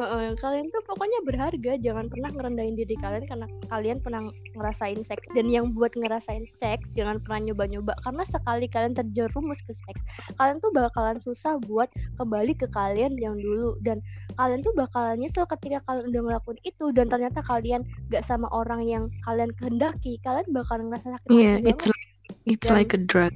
Heeh. 0.00 0.32
kalian 0.40 0.66
tuh 0.72 0.82
pokoknya 0.88 1.18
berharga. 1.28 1.72
Jangan 1.76 2.08
pernah 2.08 2.30
ngerendahin 2.32 2.74
diri 2.74 2.96
kalian 2.96 3.24
karena 3.28 3.46
kalian 3.68 3.98
pernah 4.00 4.22
ngerasain 4.56 5.00
seks. 5.04 5.28
Dan 5.36 5.52
yang 5.52 5.76
buat 5.76 5.92
ngerasain 5.92 6.48
seks 6.56 6.88
jangan 6.96 7.20
pernah 7.20 7.52
nyoba-nyoba. 7.52 7.92
Karena 8.00 8.24
sekali 8.24 8.66
kalian 8.66 8.96
terjerumus 8.96 9.60
ke 9.68 9.76
seks 9.76 10.00
kalian 10.40 10.56
tuh 10.64 10.72
bakalan 10.72 11.20
susah 11.20 11.60
buat 11.68 11.92
kembali 12.16 12.56
ke 12.56 12.66
kalian 12.72 13.20
yang 13.20 13.36
dulu. 13.36 13.76
Dan 13.84 14.00
kalian 14.40 14.64
tuh 14.64 14.72
bakalan 14.72 15.20
nyesel 15.20 15.44
ketika 15.44 15.84
kalian 15.84 16.08
udah 16.08 16.22
ngelakuin 16.32 16.60
itu. 16.64 16.86
Dan 16.96 17.12
ternyata 17.12 17.44
kalian 17.44 17.84
gak 18.08 18.24
sama 18.24 18.48
orang 18.52 18.88
yang 18.88 19.04
kalian 19.28 19.52
kehendaki. 19.60 20.16
Kalian 20.24 20.48
bakalan 20.50 20.88
ngerasa 20.88 21.20
sakit 21.20 21.28
iya 21.28 21.60
hati 21.60 21.68
it's 21.68 21.86
like 21.86 22.06
it's 22.48 22.68
Dan- 22.68 22.76
like 22.80 22.92
a 22.96 23.00
drug. 23.00 23.34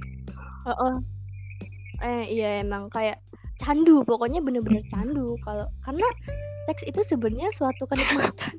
Heeh. 0.65 0.95
Eh 2.03 2.23
iya 2.27 2.59
emang 2.59 2.91
kayak 2.91 3.23
candu 3.61 4.03
pokoknya 4.03 4.39
bener-bener 4.43 4.83
candu. 4.91 5.35
Kalau 5.43 5.67
karena 5.83 6.07
seks 6.65 6.83
itu 6.89 7.01
sebenarnya 7.05 7.49
suatu 7.55 7.85
kenikmatan. 7.87 8.53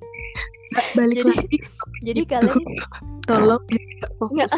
Ba- 0.75 0.93
balik 0.99 1.17
Jadi- 1.23 1.31
lagi 1.31 1.59
jadi 2.05 2.23
kalian 2.27 2.61
tolong 3.31 3.63
nggak 3.67 4.51
fokus 4.51 4.53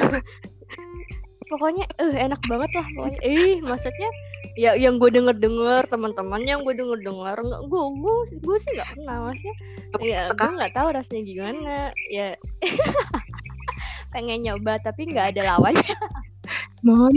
pokoknya 1.48 1.84
eh 1.96 2.28
enak 2.28 2.40
banget 2.44 2.70
lah 2.76 2.86
pokoknya. 2.96 3.20
Eh 3.24 3.56
maksudnya 3.64 4.10
ya 4.58 4.74
yang 4.76 4.98
gue 5.00 5.08
denger 5.08 5.36
denger 5.38 5.86
teman-teman 5.88 6.42
yang 6.44 6.60
gue 6.66 6.74
denger 6.76 6.98
denger 7.00 7.36
nggak 7.40 7.62
gue 7.70 7.82
gue 8.04 8.16
gue 8.42 8.56
sih 8.60 8.72
nggak 8.76 8.88
pernah 8.96 9.16
maksudnya 9.30 9.54
ya 10.04 10.20
gue 10.34 10.50
nggak 10.58 10.72
tahu 10.76 10.88
rasanya 10.92 11.22
gimana 11.24 11.76
ya. 12.12 12.28
Pengen 14.12 14.44
nyoba 14.44 14.80
tapi 14.80 15.08
nggak 15.08 15.36
ada 15.36 15.56
lawannya. 15.56 15.96
Mohon 16.84 17.14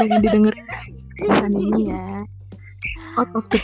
jangan 0.00 0.18
didengar 0.24 0.54
pesan 1.20 1.52
ini 1.52 1.82
ya 1.92 2.06
out 3.16 3.30
of 3.34 3.44
the 3.48 3.60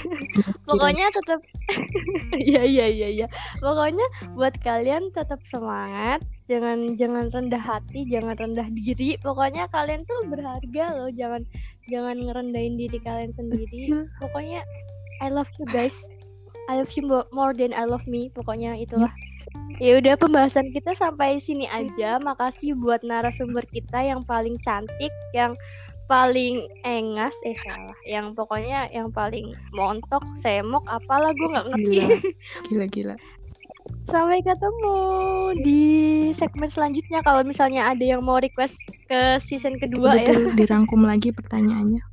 pokoknya 0.67 1.07
tetap 1.13 1.41
iya 2.51 2.63
iya 2.65 2.87
iya 2.89 3.09
iya. 3.09 3.27
Pokoknya 3.61 4.05
buat 4.35 4.55
kalian 4.61 5.13
tetap 5.15 5.41
semangat. 5.47 6.21
Jangan 6.51 6.99
jangan 6.99 7.33
rendah 7.33 7.61
hati 7.63 8.05
jangan 8.09 8.37
rendah 8.37 8.69
diri. 8.73 9.17
Pokoknya 9.21 9.69
kalian 9.73 10.05
tuh 10.05 10.29
berharga 10.29 10.85
loh. 10.97 11.11
Jangan 11.13 11.43
jangan 11.89 12.17
ngerendahin 12.19 12.77
diri 12.77 12.99
kalian 13.01 13.33
sendiri. 13.33 13.93
Pokoknya 14.21 14.65
I 15.25 15.31
love 15.31 15.49
you 15.57 15.67
guys. 15.71 15.95
I 16.71 16.79
love 16.79 16.95
you 16.95 17.03
mo- 17.03 17.29
more 17.35 17.57
than 17.57 17.75
I 17.75 17.89
love 17.89 18.05
me. 18.07 18.31
Pokoknya 18.31 18.79
itulah. 18.79 19.11
Ya 19.83 19.99
udah 19.99 20.15
pembahasan 20.15 20.71
kita 20.71 20.95
sampai 20.95 21.43
sini 21.43 21.67
aja. 21.67 22.23
Makasih 22.23 22.79
buat 22.79 23.03
narasumber 23.03 23.67
kita 23.67 23.99
yang 23.99 24.23
paling 24.23 24.55
cantik 24.63 25.11
yang 25.35 25.59
paling 26.07 26.67
engas 26.85 27.35
eh 27.47 27.57
salah. 27.63 27.97
Yang 28.07 28.37
pokoknya 28.39 28.91
yang 28.93 29.09
paling 29.11 29.55
montok 29.75 30.23
semok 30.39 30.85
apalah 30.87 31.33
gue 31.35 31.49
nggak 31.49 31.67
ngerti. 31.73 31.97
Gila. 31.99 32.17
Gila 32.69 32.87
gila. 32.91 33.17
Sampai 34.07 34.43
ketemu 34.45 34.97
di 35.63 35.83
segmen 36.37 36.71
selanjutnya 36.71 37.23
kalau 37.25 37.43
misalnya 37.43 37.91
ada 37.91 38.03
yang 38.03 38.23
mau 38.23 38.39
request 38.39 38.79
ke 39.11 39.41
season 39.43 39.79
kedua 39.79 40.19
ya. 40.19 40.31
Betul 40.31 40.55
dirangkum 40.55 41.03
lagi 41.03 41.35
pertanyaannya 41.35 42.12